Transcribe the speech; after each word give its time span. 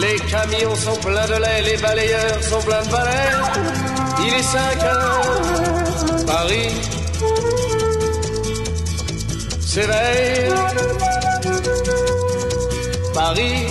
Les 0.00 0.16
camions 0.28 0.74
sont 0.74 1.00
pleins 1.00 1.26
de 1.26 1.40
lait, 1.40 1.62
les 1.62 1.80
balayeurs 1.80 2.42
sont 2.42 2.60
pleins 2.60 2.82
de 2.82 2.90
balais. 2.90 3.32
Il 4.20 4.34
est 4.34 4.42
5 4.42 4.82
heures, 4.82 6.26
Paris 6.26 6.96
s'éveille. 9.60 10.52
Paris 13.14 13.66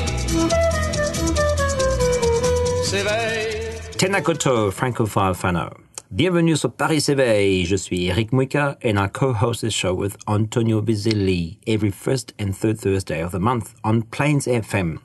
s'éveille. 2.84 3.72
Tenakoto 3.98 4.72
Francophile 4.72 5.34
Fano. 5.36 5.70
Bienvenue 6.12 6.56
sur 6.56 6.72
Paris 6.72 7.02
s'éveille. 7.02 7.66
Je 7.66 7.76
suis 7.76 8.08
Eric 8.08 8.32
Muika 8.32 8.78
and 8.84 8.98
I 8.98 9.08
co-host 9.08 9.62
this 9.62 9.74
show 9.74 9.94
with 9.94 10.16
Antonio 10.28 10.82
Vizzelli 10.82 11.58
every 11.68 11.92
first 11.92 12.34
and 12.40 12.54
third 12.54 12.80
Thursday 12.80 13.22
of 13.22 13.32
the 13.32 13.40
month 13.40 13.74
on 13.84 14.02
Plains 14.02 14.48
FM 14.48 15.00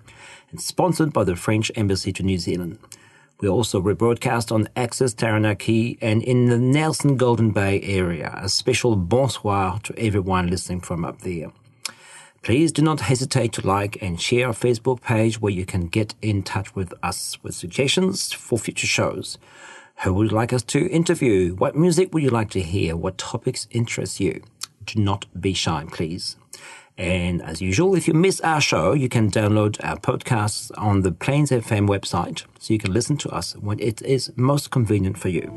and 0.51 0.61
sponsored 0.61 1.13
by 1.13 1.25
the 1.25 1.37
French 1.37 1.71
Embassy 1.75 2.13
to 2.13 2.23
New 2.23 2.39
Zealand. 2.39 2.79
We 3.41 3.49
also 3.49 3.81
rebroadcast 3.81 4.53
on 4.53 4.69
Access 4.77 5.15
Taranaki 5.15 5.97
and 6.03 6.23
in 6.23 6.47
the 6.47 6.59
Nelson 6.59 7.17
Golden 7.17 7.53
Bay 7.53 7.81
area. 7.83 8.35
A 8.37 8.49
special 8.49 8.97
bonsoir 8.97 9.81
to 9.85 9.99
everyone 9.99 10.49
listening 10.49 10.81
from 10.81 11.05
up 11.05 11.23
there. 11.23 11.51
Please 12.43 12.73
do 12.73 12.83
not 12.83 13.01
hesitate 13.01 13.53
to 13.55 13.67
like 13.67 14.01
and 14.03 14.21
share 14.21 14.49
our 14.49 14.53
Facebook 14.53 15.01
page 15.03 15.41
where 15.41 15.53
you 15.53 15.65
can 15.65 15.87
get 15.87 16.15
in 16.21 16.43
touch 16.43 16.75
with 16.75 16.93
us 17.03 17.39
with 17.43 17.55
suggestions 17.55 18.33
for 18.33 18.59
future 18.59 18.87
shows. 18.87 19.39
Who 20.03 20.15
would 20.15 20.31
you 20.31 20.37
like 20.37 20.53
us 20.53 20.63
to 20.65 20.89
interview? 20.91 21.55
What 21.55 21.77
music 21.77 22.13
would 22.13 22.23
you 22.23 22.31
like 22.31 22.51
to 22.51 22.63
hear? 22.63 22.97
What 22.97 23.19
topics 23.19 23.69
interest 23.71 24.21
you? 24.21 24.43
Do 24.87 25.01
not 25.01 25.27
be 25.39 25.53
shy, 25.53 25.85
please. 25.91 26.37
And 26.99 27.43
as 27.43 27.63
usual, 27.63 27.95
if 27.95 28.07
you 28.07 28.15
miss 28.15 28.41
our 28.41 28.61
show, 28.61 28.93
you 28.93 29.09
can 29.09 29.31
download 29.31 29.83
our 29.83 29.97
podcasts 29.97 30.71
on 30.77 31.03
the 31.03 31.13
Plains 31.13 31.51
FM 31.51 31.89
website 31.89 32.45
so 32.59 32.73
you 32.73 32.79
can 32.79 32.93
listen 32.93 33.17
to 33.19 33.31
us 33.31 33.57
when 33.57 33.81
it 33.81 34.03
is 34.03 34.33
most 34.37 34.71
convenient 34.71 35.19
for 35.19 35.29
you. 35.29 35.51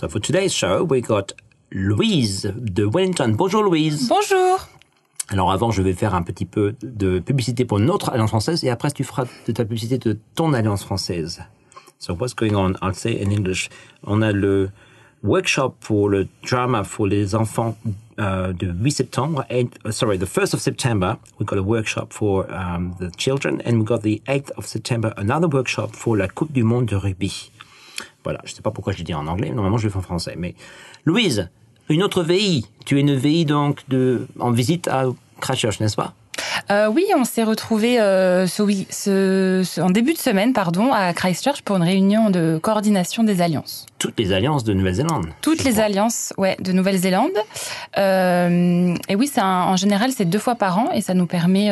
So 0.00 0.08
for 0.08 0.18
today's 0.18 0.54
show, 0.54 0.82
we 0.82 1.02
got 1.02 1.34
Louise 1.72 2.42
de 2.42 2.88
Wellington. 2.88 3.36
Bonjour 3.36 3.62
Louise. 3.62 4.08
Bonjour. 4.08 4.58
Alors 5.32 5.52
avant, 5.52 5.70
je 5.70 5.80
vais 5.80 5.92
faire 5.92 6.16
un 6.16 6.22
petit 6.22 6.44
peu 6.44 6.74
de 6.82 7.20
publicité 7.20 7.64
pour 7.64 7.78
notre 7.78 8.10
alliance 8.10 8.30
française 8.30 8.64
et 8.64 8.70
après 8.70 8.90
tu 8.90 9.04
feras 9.04 9.26
de 9.46 9.52
ta 9.52 9.64
publicité 9.64 9.96
de 9.98 10.18
ton 10.34 10.52
alliance 10.52 10.82
française. 10.84 11.40
So 12.00 12.14
what's 12.14 12.34
going 12.34 12.54
on? 12.54 12.72
I'll 12.82 12.94
say 12.94 13.22
in 13.22 13.30
English. 13.30 13.68
On 14.04 14.22
a 14.22 14.32
le 14.32 14.70
workshop 15.22 15.76
pour 15.80 16.08
le 16.08 16.26
drama 16.42 16.82
pour 16.82 17.06
les 17.06 17.36
enfants 17.36 17.76
uh, 18.18 18.52
de 18.52 18.72
8 18.72 18.90
septembre. 18.90 19.44
And, 19.50 19.68
uh, 19.84 19.92
sorry, 19.92 20.18
the 20.18 20.26
1st 20.26 20.54
of 20.54 20.60
September, 20.60 21.16
we 21.38 21.46
got 21.46 21.58
a 21.58 21.62
workshop 21.62 22.12
for 22.12 22.50
um, 22.50 22.96
the 22.98 23.10
children 23.16 23.62
and 23.64 23.78
we 23.78 23.84
got 23.84 24.02
the 24.02 24.20
8th 24.26 24.50
of 24.56 24.66
September, 24.66 25.12
another 25.16 25.46
workshop 25.46 25.94
for 25.94 26.16
la 26.16 26.26
Coupe 26.26 26.52
du 26.52 26.64
Monde 26.64 26.86
de 26.86 26.96
rugby. 26.96 27.52
Voilà, 28.24 28.40
je 28.44 28.52
sais 28.52 28.62
pas 28.62 28.72
pourquoi 28.72 28.92
je 28.94 29.02
dis 29.04 29.14
en 29.14 29.26
anglais, 29.28 29.50
normalement 29.50 29.78
je 29.78 29.84
le 29.84 29.90
fais 29.90 29.98
en 29.98 30.02
français. 30.02 30.34
Mais 30.36 30.54
Louise, 31.04 31.48
une 31.90 32.02
autre 32.02 32.22
VI. 32.22 32.64
Tu 32.86 32.96
es 32.96 33.00
une 33.00 33.14
VI 33.14 33.44
donc 33.44 33.80
de, 33.88 34.26
en 34.38 34.50
visite 34.50 34.88
à 34.88 35.04
Christchurch, 35.40 35.80
n'est-ce 35.80 35.96
pas? 35.96 36.14
Euh, 36.70 36.88
oui, 36.88 37.04
on 37.16 37.24
s'est 37.24 37.42
retrouvés 37.42 38.00
euh, 38.00 38.46
ce, 38.46 38.62
oui, 38.62 38.86
ce- 38.90 39.62
ce- 39.64 39.80
en 39.80 39.90
début 39.90 40.12
de 40.12 40.18
semaine 40.18 40.52
pardon, 40.52 40.92
à 40.92 41.12
Christchurch 41.12 41.62
pour 41.62 41.76
une 41.76 41.82
réunion 41.82 42.30
de 42.30 42.58
coordination 42.62 43.24
des 43.24 43.42
alliances. 43.42 43.86
Toutes 43.98 44.18
les 44.18 44.32
alliances 44.32 44.64
de 44.64 44.72
Nouvelle-Zélande. 44.72 45.26
Toutes 45.42 45.64
les 45.64 45.72
crois. 45.72 45.84
alliances 45.84 46.32
ouais, 46.38 46.56
de 46.60 46.72
Nouvelle-Zélande. 46.72 47.32
Euh, 47.98 48.94
et 49.08 49.16
oui, 49.16 49.30
un- 49.36 49.42
en 49.64 49.76
général, 49.76 50.12
c'est 50.16 50.24
deux 50.24 50.38
fois 50.38 50.54
par 50.54 50.78
an 50.78 50.90
et 50.94 51.00
ça 51.00 51.14
nous 51.14 51.26
permet 51.26 51.70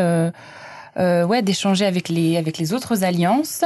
ouais, 0.98 1.42
d'échanger 1.42 1.86
avec 1.86 2.08
les, 2.08 2.36
avec 2.36 2.58
les 2.58 2.72
autres 2.72 3.04
alliances. 3.04 3.64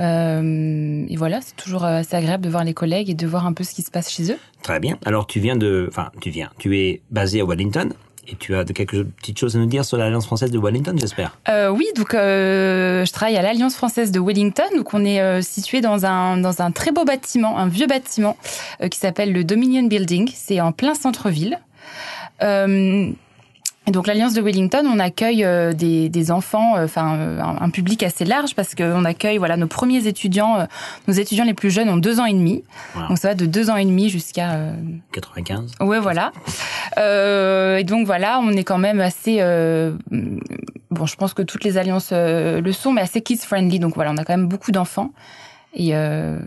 Euh, 0.00 1.04
et 1.08 1.16
voilà, 1.16 1.40
c'est 1.40 1.56
toujours 1.56 1.84
euh, 1.84 1.98
assez 2.00 2.16
agréable 2.16 2.44
de 2.44 2.50
voir 2.50 2.64
les 2.64 2.74
collègues 2.74 3.10
et 3.10 3.14
de 3.14 3.26
voir 3.26 3.46
un 3.46 3.52
peu 3.52 3.64
ce 3.64 3.74
qui 3.74 3.82
se 3.82 3.90
passe 3.90 4.10
chez 4.10 4.32
eux. 4.32 4.38
Très 4.62 4.80
bien. 4.80 4.98
Alors 5.04 5.26
tu 5.26 5.40
viens 5.40 5.56
de, 5.56 5.86
enfin 5.88 6.10
tu 6.20 6.30
viens, 6.30 6.50
tu 6.58 6.78
es 6.78 7.00
basé 7.10 7.40
à 7.40 7.44
Wellington 7.44 7.90
et 8.26 8.36
tu 8.36 8.56
as 8.56 8.64
quelques 8.64 9.04
petites 9.04 9.38
choses 9.38 9.56
à 9.56 9.58
nous 9.58 9.66
dire 9.66 9.84
sur 9.84 9.96
l'alliance 9.96 10.26
française 10.26 10.50
de 10.50 10.58
Wellington, 10.58 10.96
j'espère. 10.98 11.36
Euh, 11.48 11.68
oui, 11.68 11.86
donc 11.94 12.14
euh, 12.14 13.04
je 13.04 13.12
travaille 13.12 13.36
à 13.36 13.42
l'Alliance 13.42 13.76
française 13.76 14.10
de 14.10 14.20
Wellington. 14.20 14.64
Donc 14.76 14.94
on 14.94 15.04
est 15.04 15.20
euh, 15.20 15.42
situé 15.42 15.80
dans 15.80 16.06
un 16.06 16.38
dans 16.38 16.62
un 16.62 16.70
très 16.70 16.90
beau 16.90 17.04
bâtiment, 17.04 17.58
un 17.58 17.68
vieux 17.68 17.86
bâtiment 17.86 18.36
qui 18.90 18.98
s'appelle 18.98 19.32
le 19.32 19.44
Dominion 19.44 19.84
Building. 19.84 20.30
C'est 20.34 20.60
en 20.60 20.72
plein 20.72 20.94
centre-ville. 20.94 21.58
Euh, 22.42 23.10
et 23.86 23.90
donc 23.90 24.06
l'Alliance 24.06 24.32
de 24.34 24.40
Wellington, 24.40 24.84
on 24.86 24.98
accueille 24.98 25.44
euh, 25.44 25.72
des, 25.72 26.08
des 26.08 26.30
enfants, 26.30 26.76
euh, 26.76 26.84
enfin 26.84 27.16
euh, 27.16 27.40
un, 27.40 27.56
un 27.60 27.70
public 27.70 28.02
assez 28.02 28.24
large 28.24 28.54
parce 28.54 28.74
qu'on 28.74 29.04
accueille 29.04 29.38
voilà 29.38 29.56
nos 29.56 29.66
premiers 29.66 30.06
étudiants, 30.06 30.66
nos 31.06 31.14
étudiants 31.14 31.44
les 31.44 31.54
plus 31.54 31.70
jeunes 31.70 31.88
ont 31.88 31.96
deux 31.96 32.20
ans 32.20 32.24
et 32.26 32.32
demi, 32.32 32.64
Voilà. 32.94 33.08
donc 33.08 33.18
ça 33.18 33.28
va 33.28 33.34
de 33.34 33.46
deux 33.46 33.70
ans 33.70 33.76
et 33.76 33.84
demi 33.84 34.08
jusqu'à 34.08 34.52
euh, 34.52 34.74
95. 35.12 35.72
Ouais, 35.80 35.98
voilà. 36.00 36.32
Euh, 36.98 37.76
et 37.78 37.84
donc 37.84 38.06
voilà, 38.06 38.38
on 38.40 38.50
est 38.52 38.64
quand 38.64 38.78
même 38.78 39.00
assez. 39.00 39.38
euh, 39.40 39.92
bon, 40.90 41.06
je 41.06 41.16
pense 41.16 41.34
que 41.34 41.42
toutes 41.42 41.64
les 41.64 41.76
alliances 41.78 42.10
euh, 42.12 42.60
le 42.60 42.72
sont, 42.72 42.92
mais 42.92 43.00
assez 43.00 43.20
kids 43.20 43.38
friendly. 43.38 43.78
Donc 43.78 43.94
voilà, 43.94 44.12
on 44.12 44.16
a 44.16 44.24
quand 44.24 44.36
même 44.36 44.46
beaucoup 44.48 44.70
d'enfants. 44.72 45.10
Et, 45.74 45.90
euh, 45.96 46.38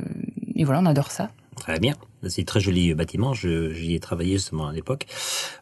et 0.56 0.64
voilà, 0.64 0.80
on 0.80 0.86
adore 0.86 1.12
ça. 1.12 1.30
Très 1.68 1.80
bien. 1.80 1.96
C'est 2.28 2.44
un 2.44 2.46
très 2.46 2.62
joli 2.62 2.94
bâtiment. 2.94 3.34
Je- 3.34 3.74
J'y 3.74 3.94
ai 3.96 4.00
travaillé 4.00 4.34
justement 4.34 4.68
à 4.68 4.72
l'époque. 4.74 5.06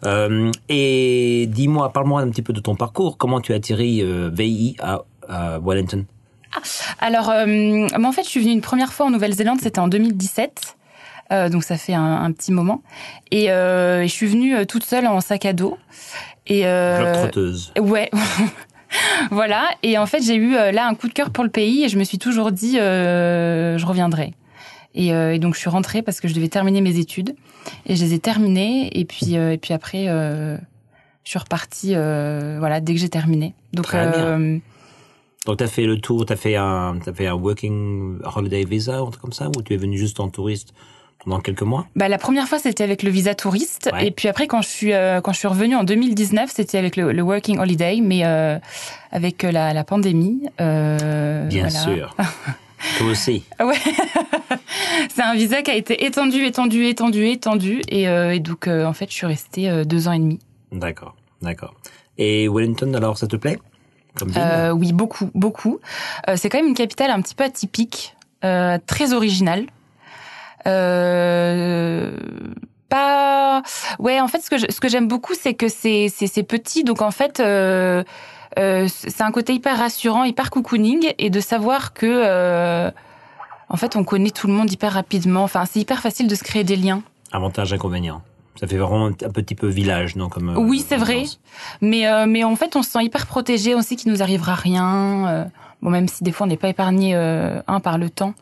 Euh, 0.06 0.52
et 0.70 1.48
dis-moi, 1.50 1.92
parle-moi 1.92 2.22
un 2.22 2.30
petit 2.30 2.44
peu 2.44 2.54
de 2.54 2.60
ton 2.60 2.76
parcours. 2.76 3.18
Comment 3.18 3.42
tu 3.42 3.54
as 3.54 3.56
atterri 3.56 4.02
euh, 4.04 4.30
VI 4.32 4.76
à, 4.80 5.02
à 5.28 5.60
Wellington? 5.60 6.06
Alors, 7.00 7.30
euh, 7.32 7.46
mais 7.48 8.06
en 8.06 8.12
fait, 8.12 8.24
je 8.24 8.30
suis 8.30 8.40
venue 8.40 8.52
une 8.52 8.62
première 8.62 8.94
fois 8.94 9.08
en 9.08 9.10
Nouvelle-Zélande, 9.10 9.60
c'était 9.62 9.80
en 9.80 9.88
2017. 9.88 10.76
Euh, 11.32 11.50
donc 11.50 11.64
ça 11.64 11.76
fait 11.76 11.96
un, 11.96 12.22
un 12.24 12.32
petit 12.32 12.52
moment. 12.52 12.84
Et 13.32 13.52
euh, 13.52 14.04
je 14.04 14.08
suis 14.08 14.28
venue 14.28 14.56
euh, 14.56 14.64
toute 14.66 14.84
seule 14.84 15.08
en 15.08 15.22
sac 15.22 15.46
à 15.46 15.54
dos. 15.54 15.76
Et 16.46 16.68
euh, 16.68 17.00
Globe-trotteuse. 17.02 17.74
Ouais. 17.80 18.12
voilà. 19.32 19.66
Et 19.82 19.98
en 19.98 20.06
fait, 20.06 20.22
j'ai 20.22 20.36
eu 20.36 20.56
euh, 20.56 20.72
là 20.72 20.86
un 20.88 20.94
coup 20.94 21.08
de 21.08 21.14
cœur 21.14 21.32
pour 21.32 21.44
le 21.44 21.50
pays 21.50 21.84
et 21.84 21.90
je 21.90 21.98
me 21.98 22.04
suis 22.04 22.20
toujours 22.20 22.52
dit, 22.52 22.80
euh, 22.80 23.80
je 23.80 23.86
reviendrai. 23.88 24.34
Et, 24.96 25.14
euh, 25.14 25.34
et 25.36 25.40
donc, 25.40 25.54
je 25.54 25.60
suis 25.60 25.70
rentrée 25.70 26.02
parce 26.02 26.20
que 26.22 26.28
je 26.28 26.34
devais 26.34 26.48
terminer 26.48 26.82
mes 26.82 26.98
études. 26.98 27.36
Et 27.86 27.96
je 27.96 28.04
les 28.04 28.14
ai 28.14 28.20
terminées. 28.20 28.90
Et 28.98 29.06
puis, 29.06 29.36
euh, 29.38 29.52
et 29.52 29.58
puis 29.58 29.74
après, 29.74 30.06
euh, 30.08 30.58
je 31.24 31.30
suis 31.30 31.40
repartie, 31.40 31.90
voilà, 31.94 32.80
dès 32.80 32.94
que 32.94 33.00
j'ai 33.00 33.10
terminé. 33.10 33.54
Donc, 33.74 33.86
Très 33.86 34.10
bien. 34.10 34.26
euh, 34.26 34.58
Donc, 35.46 35.58
tu 35.58 35.64
as 35.64 35.68
fait 35.68 35.86
le 35.86 36.00
tour, 36.00 36.26
tu 36.26 36.34
as 36.34 36.38
fait 36.38 36.56
un, 36.56 36.98
t'as 37.04 37.14
fait 37.14 37.28
un 37.28 37.34
working 37.36 38.20
holiday 38.36 38.64
visa 38.64 39.04
ou 39.04 39.08
un 39.08 39.10
truc 39.10 39.22
comme 39.22 39.34
ça, 39.34 39.50
ou 39.56 39.62
tu 39.62 39.74
es 39.74 39.78
venu 39.78 39.98
juste 39.98 40.20
en 40.20 40.30
touriste 40.30 40.74
pendant 41.24 41.40
quelques 41.40 41.64
mois? 41.64 41.88
Bah, 41.96 42.08
la 42.08 42.18
première 42.20 42.48
fois, 42.48 42.60
c'était 42.60 42.84
avec 42.84 43.02
le 43.04 43.10
visa 43.10 43.34
touriste. 43.36 43.90
Ouais. 43.92 44.08
Et 44.08 44.12
puis 44.12 44.28
après, 44.28 44.48
quand 44.48 44.62
je 44.62 44.68
suis, 44.70 44.92
quand 45.24 45.34
je 45.34 45.40
suis 45.40 45.48
revenue 45.48 45.76
en 45.76 45.84
2019, 45.84 46.52
c'était 46.54 46.78
avec 46.78 46.96
le, 46.96 47.12
le 47.12 47.22
working 47.22 47.58
holiday, 47.60 48.00
mais 48.02 48.24
avec 49.12 49.44
la, 49.44 49.74
la 49.74 49.84
pandémie. 49.84 50.42
Bien 50.58 51.48
voilà. 51.50 51.70
sûr. 51.70 52.16
Toi 52.98 53.08
aussi. 53.08 53.44
Ouais. 53.60 53.76
c'est 55.10 55.22
un 55.22 55.36
visa 55.36 55.62
qui 55.62 55.72
a 55.72 55.76
été 55.76 56.06
étendu, 56.06 56.44
étendu, 56.46 56.86
étendu, 56.86 57.26
étendu. 57.28 57.82
Et, 57.90 58.08
euh, 58.08 58.34
et 58.34 58.40
donc, 58.40 58.68
euh, 58.68 58.86
en 58.86 58.94
fait, 58.94 59.10
je 59.10 59.16
suis 59.16 59.26
restée 59.28 59.70
euh, 59.70 59.84
deux 59.84 60.08
ans 60.08 60.14
et 60.14 60.20
demi. 60.20 60.40
D'accord, 60.72 61.16
d'accord. 61.42 61.74
Et 62.18 62.48
Wellington, 62.48 62.94
alors, 62.94 63.18
ça 63.18 63.28
te 63.28 63.36
plaît 63.36 63.60
Comme 64.18 64.30
ville? 64.30 64.72
Oui, 64.76 64.94
beaucoup, 64.94 65.30
beaucoup. 65.34 65.80
C'est 66.36 66.50
quand 66.50 66.58
même 66.58 66.68
une 66.68 66.76
capitale 66.76 67.12
un 67.12 67.22
petit 67.22 67.36
peu 67.36 67.44
atypique, 67.44 68.16
très 68.42 69.14
originale. 69.14 69.66
Euh, 70.68 72.12
pas. 72.90 73.62
Ouais, 74.00 74.20
en 74.20 74.28
fait, 74.28 74.40
ce 74.40 74.50
que 74.50 74.58
je- 74.58 74.66
ce 74.70 74.80
que 74.80 74.88
j'aime 74.90 75.08
beaucoup, 75.08 75.34
c'est 75.40 75.54
que 75.54 75.68
c'est 75.68 76.08
c'est 76.14 76.28
c'est 76.28 76.44
petit, 76.44 76.84
donc 76.84 77.02
en 77.02 77.12
fait. 77.12 77.40
Euh, 77.40 78.04
euh, 78.58 78.88
c'est 78.90 79.22
un 79.22 79.32
côté 79.32 79.54
hyper 79.54 79.78
rassurant, 79.78 80.24
hyper 80.24 80.50
cocooning, 80.50 81.14
et 81.18 81.30
de 81.30 81.40
savoir 81.40 81.94
que 81.94 82.06
euh, 82.06 82.90
en 83.70 83.78
fait, 83.78 83.96
on 83.96 84.04
connaît 84.04 84.30
tout 84.32 84.48
le 84.48 84.54
monde 84.54 84.72
hyper 84.72 84.94
rapidement. 84.94 85.44
Enfin, 85.44 85.66
c'est 85.66 85.80
hyper 85.80 86.00
facile 86.00 86.28
de 86.28 86.36
se 86.36 86.44
créer 86.44 86.64
des 86.64 86.76
liens. 86.76 87.02
Avantage, 87.32 87.74
inconvénient. 87.74 88.22
Ça 88.60 88.68
fait 88.68 88.78
vraiment 88.78 89.08
un 89.08 89.12
petit 89.12 89.56
peu 89.56 89.68
village, 89.68 90.16
non 90.16 90.30
comme, 90.30 90.50
euh, 90.50 90.56
Oui, 90.58 90.84
c'est 90.88 90.96
vrai. 90.96 91.24
Mais, 91.82 92.08
euh, 92.08 92.26
mais 92.26 92.44
en 92.46 92.56
fait, 92.56 92.76
on 92.78 92.84
se 92.84 92.92
sent 92.92 93.04
hyper 93.04 93.26
protégé. 93.26 93.76
On 93.76 93.82
sait 93.82 93.96
qu'il 93.98 94.12
nous 94.12 94.22
arrivera 94.22 94.56
rien. 94.56 95.28
euh, 95.28 95.44
bon, 95.82 95.90
même 95.90 96.08
si 96.08 96.24
des 96.24 96.32
fois, 96.32 96.46
on 96.46 96.50
n'est 96.50 96.56
pas 96.56 96.70
épargné, 96.70 97.16
euh, 97.16 97.62
un, 97.68 97.80
par 97.82 97.98
le 97.98 98.10
temps 98.10 98.34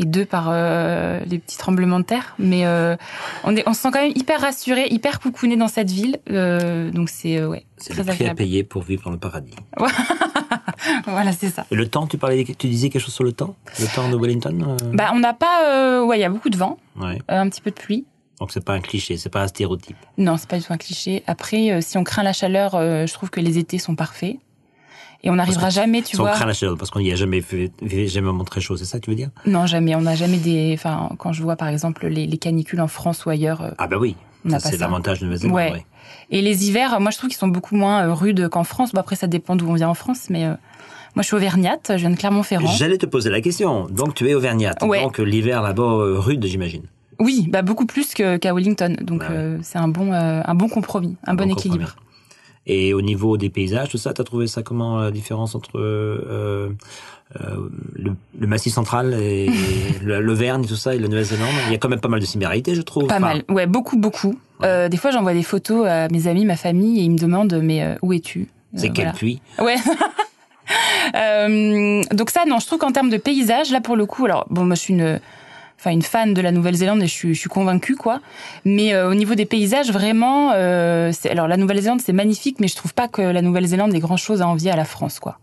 et 0.00 0.04
deux, 0.04 0.24
par 0.24 0.48
euh, 0.50 1.20
les 1.26 1.38
petits 1.38 1.58
tremblements 1.58 1.98
de 1.98 2.04
terre. 2.04 2.34
Mais 2.38 2.64
euh, 2.64 2.96
on, 3.44 3.54
est, 3.56 3.68
on 3.68 3.74
se 3.74 3.82
sent 3.82 3.88
quand 3.92 4.00
même 4.00 4.12
hyper 4.14 4.40
rassuré, 4.40 4.86
hyper 4.90 5.18
coucouné 5.20 5.56
dans 5.56 5.66
cette 5.68 5.90
ville. 5.90 6.18
Euh, 6.30 6.90
donc, 6.92 7.08
c'est 7.10 7.36
euh, 7.36 7.48
ouais, 7.48 7.66
C'est 7.78 7.94
le 7.96 8.02
prix 8.04 8.10
à 8.10 8.14
agréable. 8.14 8.36
payer 8.36 8.62
pour 8.64 8.82
vivre 8.82 9.02
dans 9.04 9.10
le 9.10 9.18
paradis. 9.18 9.54
Voilà, 11.06 11.32
c'est 11.32 11.50
ça. 11.50 11.66
Et 11.70 11.74
le 11.74 11.88
temps, 11.88 12.06
tu 12.06 12.18
parlais, 12.18 12.44
tu 12.44 12.68
disais 12.68 12.88
quelque 12.88 13.02
chose 13.02 13.12
sur 13.14 13.24
le 13.24 13.32
temps? 13.32 13.56
Le 13.80 13.86
temps 13.94 14.08
de 14.08 14.16
Wellington 14.16 14.76
Bah, 14.92 15.10
on 15.12 15.18
n'a 15.18 15.34
pas... 15.34 16.04
ouais, 16.04 16.18
il 16.18 16.20
y 16.20 16.24
a 16.24 16.30
beaucoup 16.30 16.50
de 16.50 16.56
vent, 16.56 16.78
Ouais. 17.00 17.18
un 17.28 17.48
petit 17.48 17.60
peu 17.60 17.70
de 17.70 17.76
pluie. 17.76 18.06
Donc 18.40 18.52
c'est 18.52 18.64
pas 18.64 18.74
un 18.74 18.80
cliché, 18.80 19.16
c'est 19.16 19.28
pas 19.30 19.42
un 19.42 19.48
stéréotype. 19.48 19.96
Non, 20.16 20.36
c'est 20.36 20.48
pas 20.48 20.58
du 20.58 20.64
tout 20.64 20.72
un 20.72 20.76
cliché. 20.76 21.24
Après, 21.26 21.80
si 21.82 21.98
on 21.98 22.04
craint 22.04 22.22
la 22.22 22.32
chaleur, 22.32 22.72
je 22.72 23.12
trouve 23.12 23.30
que 23.30 23.40
les 23.40 23.58
étés 23.58 23.78
sont 23.78 23.96
parfaits. 23.96 24.36
Et 25.24 25.30
on 25.30 25.34
n'arrivera 25.34 25.68
jamais, 25.70 26.02
tu 26.02 26.16
vois. 26.16 26.34
chaleur, 26.52 26.76
parce 26.78 26.90
qu'on 26.90 27.00
n'y 27.00 27.10
a 27.10 27.16
jamais 27.16 27.40
fait, 27.40 27.72
jamais 28.06 28.30
très 28.44 28.60
chaud, 28.60 28.76
c'est 28.76 28.84
ça 28.84 29.00
que 29.00 29.04
tu 29.04 29.10
veux 29.10 29.16
dire? 29.16 29.30
Non, 29.46 29.66
jamais. 29.66 29.94
On 29.96 30.02
n'a 30.02 30.14
jamais 30.14 30.36
des. 30.36 30.70
Enfin, 30.74 31.10
quand 31.18 31.32
je 31.32 31.42
vois 31.42 31.56
par 31.56 31.68
exemple 31.68 32.06
les, 32.06 32.26
les 32.26 32.38
canicules 32.38 32.80
en 32.80 32.86
France 32.88 33.26
ou 33.26 33.30
ailleurs. 33.30 33.62
euh, 33.62 33.70
Ah 33.78 33.88
bah 33.88 33.96
oui, 33.98 34.14
c'est 34.60 34.78
l'avantage 34.78 35.18
de 35.20 35.24
Nouvelle-Zélande. 35.24 35.56
Ouais. 35.56 35.72
ouais. 35.72 35.84
Et 36.30 36.40
les 36.40 36.68
hivers, 36.68 37.00
moi 37.00 37.10
je 37.10 37.18
trouve 37.18 37.30
qu'ils 37.30 37.38
sont 37.38 37.48
beaucoup 37.48 37.74
moins 37.74 38.06
euh, 38.06 38.14
rudes 38.14 38.48
qu'en 38.48 38.62
France. 38.64 38.92
Bon, 38.92 39.00
après, 39.00 39.16
ça 39.16 39.26
dépend 39.26 39.56
d'où 39.56 39.68
on 39.68 39.74
vient 39.74 39.88
en 39.88 39.94
France, 39.94 40.26
mais 40.30 40.44
euh, 40.44 40.54
moi 41.16 41.22
je 41.22 41.26
suis 41.26 41.34
auvergnate, 41.36 41.86
je 41.90 41.96
viens 41.96 42.10
de 42.10 42.16
Clermont-Ferrand. 42.16 42.68
J'allais 42.68 42.98
te 42.98 43.06
poser 43.06 43.28
la 43.30 43.40
question. 43.40 43.86
Donc 43.90 44.14
tu 44.14 44.28
es 44.28 44.34
auvergnate. 44.34 44.82
Ouais. 44.84 45.02
Donc 45.02 45.18
l'hiver 45.18 45.62
là-bas 45.62 45.82
euh, 45.82 46.18
rude, 46.20 46.44
j'imagine. 46.46 46.82
Oui, 47.18 47.48
bah 47.50 47.62
beaucoup 47.62 47.86
plus 47.86 48.14
qu'à 48.14 48.54
Wellington. 48.54 48.94
Donc 49.00 49.22
Bah 49.22 49.30
ouais. 49.30 49.34
euh, 49.36 49.58
c'est 49.62 49.78
un 49.78 49.88
bon, 49.88 50.12
euh, 50.12 50.42
un 50.44 50.54
bon 50.54 50.68
compromis, 50.68 51.16
un, 51.26 51.34
bon, 51.34 51.46
Bon 51.46 51.50
équilibre. 51.52 51.86
compromis. 51.86 52.07
Et 52.70 52.92
au 52.94 53.00
niveau 53.00 53.36
des 53.38 53.48
paysages, 53.48 53.88
tout 53.88 53.96
ça, 53.98 54.12
t'as 54.12 54.24
trouvé 54.24 54.46
ça 54.46 54.62
comment 54.62 54.98
la 54.98 55.10
différence 55.10 55.54
entre 55.54 55.78
euh, 55.78 56.68
euh, 57.40 57.56
le, 57.94 58.12
le 58.38 58.46
Massif 58.46 58.74
central 58.74 59.14
et 59.14 59.48
le- 60.04 60.20
l'Auvergne, 60.20 60.64
tout 60.66 60.76
ça, 60.76 60.94
et 60.94 60.98
la 60.98 61.08
Nouvelle-Zélande 61.08 61.48
Il 61.66 61.72
y 61.72 61.74
a 61.74 61.78
quand 61.78 61.88
même 61.88 62.00
pas 62.00 62.08
mal 62.08 62.20
de 62.20 62.26
similarités, 62.26 62.74
je 62.74 62.82
trouve. 62.82 63.06
Pas 63.06 63.16
Enfin, 63.16 63.20
mal, 63.20 63.42
ouais, 63.48 63.66
beaucoup, 63.66 63.96
beaucoup. 63.96 64.38
Euh, 64.62 64.88
des 64.88 64.96
fois, 64.98 65.10
j'envoie 65.10 65.32
des 65.34 65.42
photos 65.42 65.86
à 65.86 66.08
mes 66.08 66.26
amis, 66.26 66.44
ma 66.44 66.56
famille, 66.56 67.00
et 67.00 67.04
ils 67.04 67.10
me 67.10 67.18
demandent, 67.18 67.58
mais 67.62 67.96
où 68.02 68.12
es-tu? 68.12 68.48
C'est 68.74 68.90
quel 68.90 69.06
voilà. 69.06 69.12
puits? 69.18 69.40
Ouais. 69.60 69.76
Donc 72.12 72.30
ça, 72.30 72.44
non, 72.46 72.58
je 72.58 72.66
trouve 72.66 72.78
qu'en 72.78 72.92
termes 72.92 73.10
de 73.10 73.16
paysage, 73.16 73.70
là 73.70 73.80
pour 73.80 73.96
le 73.96 74.06
coup, 74.06 74.24
alors 74.26 74.46
bon, 74.50 74.64
moi 74.64 74.74
je 74.74 74.80
suis 74.80 74.94
une, 74.94 75.20
enfin 75.78 75.90
une 75.90 76.02
fan 76.02 76.34
de 76.34 76.40
la 76.40 76.50
Nouvelle-Zélande 76.52 77.02
et 77.02 77.06
je 77.06 77.12
suis, 77.12 77.34
je 77.34 77.40
suis 77.40 77.48
convaincue 77.48 77.94
quoi. 77.96 78.20
Mais 78.64 78.92
euh, 78.94 79.08
au 79.10 79.14
niveau 79.14 79.34
des 79.34 79.46
paysages, 79.46 79.90
vraiment, 79.92 80.52
euh, 80.54 81.12
alors 81.30 81.46
la 81.48 81.56
Nouvelle-Zélande 81.56 82.00
c'est 82.00 82.12
magnifique, 82.12 82.58
mais 82.60 82.68
je 82.68 82.76
trouve 82.76 82.94
pas 82.94 83.08
que 83.08 83.22
la 83.22 83.42
Nouvelle-Zélande 83.42 83.94
ait 83.94 84.00
grand 84.00 84.16
chose 84.16 84.42
à 84.42 84.48
envier 84.48 84.70
à 84.70 84.76
la 84.76 84.84
France 84.84 85.18
quoi. 85.20 85.38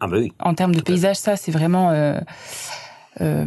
Ah 0.00 0.06
bah 0.06 0.16
oui, 0.18 0.32
En 0.40 0.54
termes 0.54 0.72
de 0.74 0.78
Tout 0.80 0.84
à 0.84 0.86
fait. 0.86 0.92
paysage, 0.92 1.16
ça 1.16 1.36
c'est 1.36 1.50
vraiment. 1.52 1.90
Euh, 1.90 2.18
euh, 3.20 3.46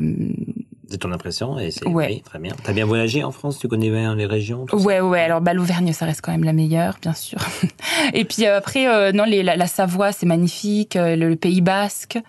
c'est 0.89 0.97
ton 0.97 1.11
impression 1.13 1.57
et 1.57 1.71
c'est 1.71 1.87
Ouais. 1.87 2.07
oui, 2.09 2.21
très 2.21 2.37
bien. 2.39 2.53
T'as 2.63 2.73
bien 2.73 2.85
voyagé 2.85 3.23
en 3.23 3.31
France? 3.31 3.57
Tu 3.59 3.69
connais 3.69 3.89
bien 3.89 4.13
les 4.15 4.25
régions 4.25 4.65
tout 4.65 4.77
ça? 4.77 4.85
Ouais, 4.85 4.99
ouais. 4.99 5.21
Alors, 5.21 5.39
bah, 5.39 5.53
l'Auvergne, 5.53 5.93
ça 5.93 6.05
reste 6.05 6.19
quand 6.21 6.33
même 6.33 6.43
la 6.43 6.51
meilleure, 6.51 6.97
bien 7.01 7.13
sûr. 7.13 7.37
Et 8.13 8.25
puis 8.25 8.45
euh, 8.45 8.57
après, 8.57 8.87
euh, 8.89 9.13
non, 9.13 9.23
les, 9.23 9.41
la, 9.41 9.55
la 9.55 9.67
Savoie, 9.67 10.11
c'est 10.11 10.25
magnifique. 10.25 10.97
euh, 10.97 11.15
le, 11.15 11.29
le 11.29 11.35
Pays 11.37 11.61
Basque. 11.61 12.19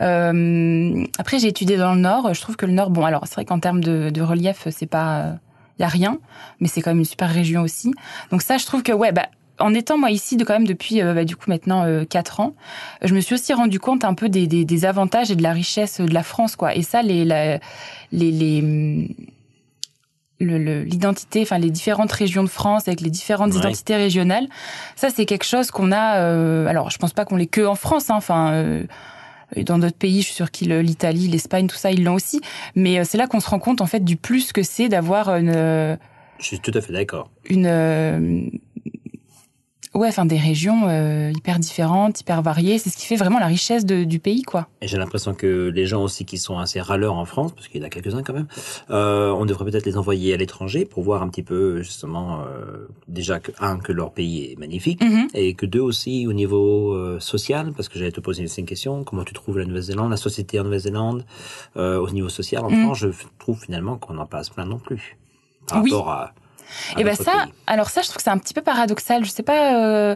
Euh, 0.00 1.04
après, 1.18 1.38
j'ai 1.38 1.48
étudié 1.48 1.76
dans 1.76 1.94
le 1.94 2.00
Nord. 2.00 2.32
Je 2.34 2.40
trouve 2.40 2.56
que 2.56 2.66
le 2.66 2.72
Nord, 2.72 2.90
bon, 2.90 3.04
alors 3.04 3.26
c'est 3.26 3.34
vrai 3.34 3.44
qu'en 3.44 3.60
termes 3.60 3.82
de, 3.82 4.10
de 4.10 4.22
relief, 4.22 4.66
c'est 4.70 4.86
pas, 4.86 5.34
il 5.78 5.82
y 5.82 5.84
a 5.84 5.88
rien, 5.88 6.18
mais 6.60 6.68
c'est 6.68 6.80
quand 6.80 6.90
même 6.90 6.98
une 7.00 7.04
super 7.04 7.28
région 7.30 7.62
aussi. 7.62 7.92
Donc 8.30 8.42
ça, 8.42 8.56
je 8.58 8.66
trouve 8.66 8.82
que 8.82 8.92
ouais, 8.92 9.12
bah. 9.12 9.26
En 9.58 9.74
étant 9.74 9.96
moi 9.98 10.10
ici 10.10 10.36
de 10.38 10.44
quand 10.44 10.54
même 10.54 10.66
depuis 10.66 11.02
euh, 11.02 11.12
bah, 11.12 11.24
du 11.24 11.36
coup 11.36 11.44
maintenant 11.48 11.84
euh, 11.84 12.04
quatre 12.04 12.40
ans, 12.40 12.54
je 13.02 13.14
me 13.14 13.20
suis 13.20 13.34
aussi 13.34 13.52
rendu 13.52 13.78
compte 13.78 14.02
un 14.02 14.14
peu 14.14 14.28
des, 14.30 14.46
des, 14.48 14.64
des 14.64 14.84
avantages 14.86 15.30
et 15.30 15.36
de 15.36 15.42
la 15.42 15.52
richesse 15.52 16.00
de 16.00 16.12
la 16.12 16.22
France 16.24 16.56
quoi. 16.56 16.74
Et 16.74 16.82
ça 16.82 17.02
les 17.02 17.24
la- 17.24 17.58
les, 18.12 18.32
les 18.32 19.14
le- 20.40 20.58
le- 20.58 20.82
l'identité, 20.82 21.42
enfin 21.42 21.58
les 21.58 21.70
différentes 21.70 22.10
régions 22.10 22.42
de 22.42 22.48
France 22.48 22.88
avec 22.88 23.02
les 23.02 23.10
différentes 23.10 23.52
Ouais. 23.52 23.58
identités 23.60 23.94
régionales, 23.94 24.48
ça 24.96 25.10
c'est 25.10 25.26
quelque 25.26 25.44
chose 25.44 25.70
qu'on 25.70 25.92
a. 25.92 26.16
euh, 26.16 26.66
alors 26.66 26.90
je 26.90 26.96
pense 26.98 27.12
pas 27.12 27.24
qu'on 27.24 27.36
l'ait 27.36 27.46
que 27.46 27.64
en 27.64 27.76
France, 27.76 28.10
hein, 28.10 28.14
enfin 28.16 28.52
euh, 29.56 29.62
dans 29.62 29.78
d'autres 29.78 29.96
pays, 29.96 30.20
je 30.20 30.26
suis 30.26 30.34
sûre 30.34 30.50
qu'ils 30.50 30.72
l'Italie, 30.72 31.28
l'Espagne, 31.28 31.66
tout 31.66 31.76
ça 31.76 31.90
ils 31.90 32.02
l'ont 32.04 32.14
aussi. 32.14 32.40
Mais 32.74 32.98
euh, 32.98 33.04
c'est 33.04 33.18
là 33.18 33.26
qu'on 33.26 33.40
se 33.40 33.48
rend 33.48 33.58
compte 33.58 33.80
en 33.80 33.86
fait 33.86 34.04
du 34.04 34.16
plus 34.16 34.52
que 34.52 34.62
c'est 34.62 34.88
d'avoir 34.88 35.30
une 35.30 35.52
Je 35.52 36.44
suis 36.44 36.60
tout 36.60 36.72
à 36.74 36.80
fait 36.80 36.92
d'accord. 36.92 37.30
une 37.48 37.66
euh, 37.66 38.40
ouais, 39.94 40.08
enfin 40.08 40.24
des 40.24 40.38
régions 40.38 40.88
euh, 40.88 41.30
hyper 41.36 41.58
différentes, 41.58 42.20
hyper 42.20 42.40
variées. 42.42 42.78
C'est 42.78 42.90
ce 42.90 42.96
qui 42.96 43.06
fait 43.06 43.16
vraiment 43.16 43.38
la 43.38 43.46
richesse 43.46 43.84
de- 43.84 44.04
du 44.04 44.18
pays, 44.18 44.42
quoi. 44.42 44.68
Et 44.80 44.88
j'ai 44.88 44.96
l'impression 44.98 45.34
que 45.34 45.68
les 45.74 45.86
gens 45.86 46.02
aussi 46.02 46.24
qui 46.24 46.38
sont 46.38 46.58
assez 46.58 46.80
râleurs 46.80 47.14
en 47.16 47.24
France, 47.24 47.52
parce 47.52 47.68
qu'il 47.68 47.80
y 47.80 47.84
en 47.84 47.86
a 47.86 47.90
quelques-uns 47.90 48.22
quand 48.22 48.32
même, 48.32 48.46
euh, 48.90 49.30
on 49.32 49.44
devrait 49.44 49.64
peut-être 49.70 49.86
les 49.86 49.96
envoyer 49.96 50.32
à 50.34 50.36
l'étranger 50.36 50.84
pour 50.84 51.02
voir 51.02 51.22
un 51.22 51.28
petit 51.28 51.42
peu 51.42 51.82
justement 51.82 52.40
euh, 52.42 52.86
déjà 53.08 53.38
que 53.40 53.52
un 53.60 53.78
que 53.78 53.92
leur 53.92 54.12
pays 54.12 54.52
est 54.52 54.58
magnifique 54.58 55.02
Mhm. 55.02 55.28
et 55.34 55.54
que 55.54 55.66
deux 55.66 55.80
aussi 55.80 56.26
au 56.26 56.32
niveau 56.32 56.92
euh, 56.94 57.20
social, 57.20 57.72
parce 57.76 57.88
que 57.88 57.98
j'allais 57.98 58.12
te 58.12 58.20
poser 58.20 58.44
une 58.58 58.66
question, 58.66 59.04
comment 59.04 59.24
tu 59.24 59.34
trouves 59.34 59.58
la 59.58 59.64
Nouvelle-Zélande, 59.66 60.10
la 60.10 60.16
société 60.16 60.58
en 60.60 60.64
Nouvelle-Zélande 60.64 61.24
euh, 61.76 61.98
au 61.98 62.10
niveau 62.10 62.28
social 62.28 62.64
en 62.64 62.70
Mhm. 62.70 62.82
France, 62.84 62.98
je 62.98 63.08
trouve 63.38 63.60
finalement 63.60 63.96
qu'on 63.98 64.14
n'en 64.14 64.26
passe 64.26 64.48
plein 64.50 64.64
non 64.64 64.78
plus 64.78 65.16
par 65.66 65.82
Oui. 65.82 65.90
rapport 65.90 66.10
à, 66.10 66.22
à 66.24 66.32
Et 66.98 67.04
ben 67.04 67.14
ça, 67.14 67.32
pays. 67.32 67.52
alors 67.66 67.90
ça, 67.90 68.02
je 68.02 68.06
trouve 68.08 68.16
que 68.18 68.22
c'est 68.22 68.30
un 68.30 68.38
petit 68.38 68.54
peu 68.54 68.62
paradoxal. 68.62 69.24
Je 69.24 69.30
sais 69.30 69.42
pas. 69.42 69.76
euh, 69.76 70.14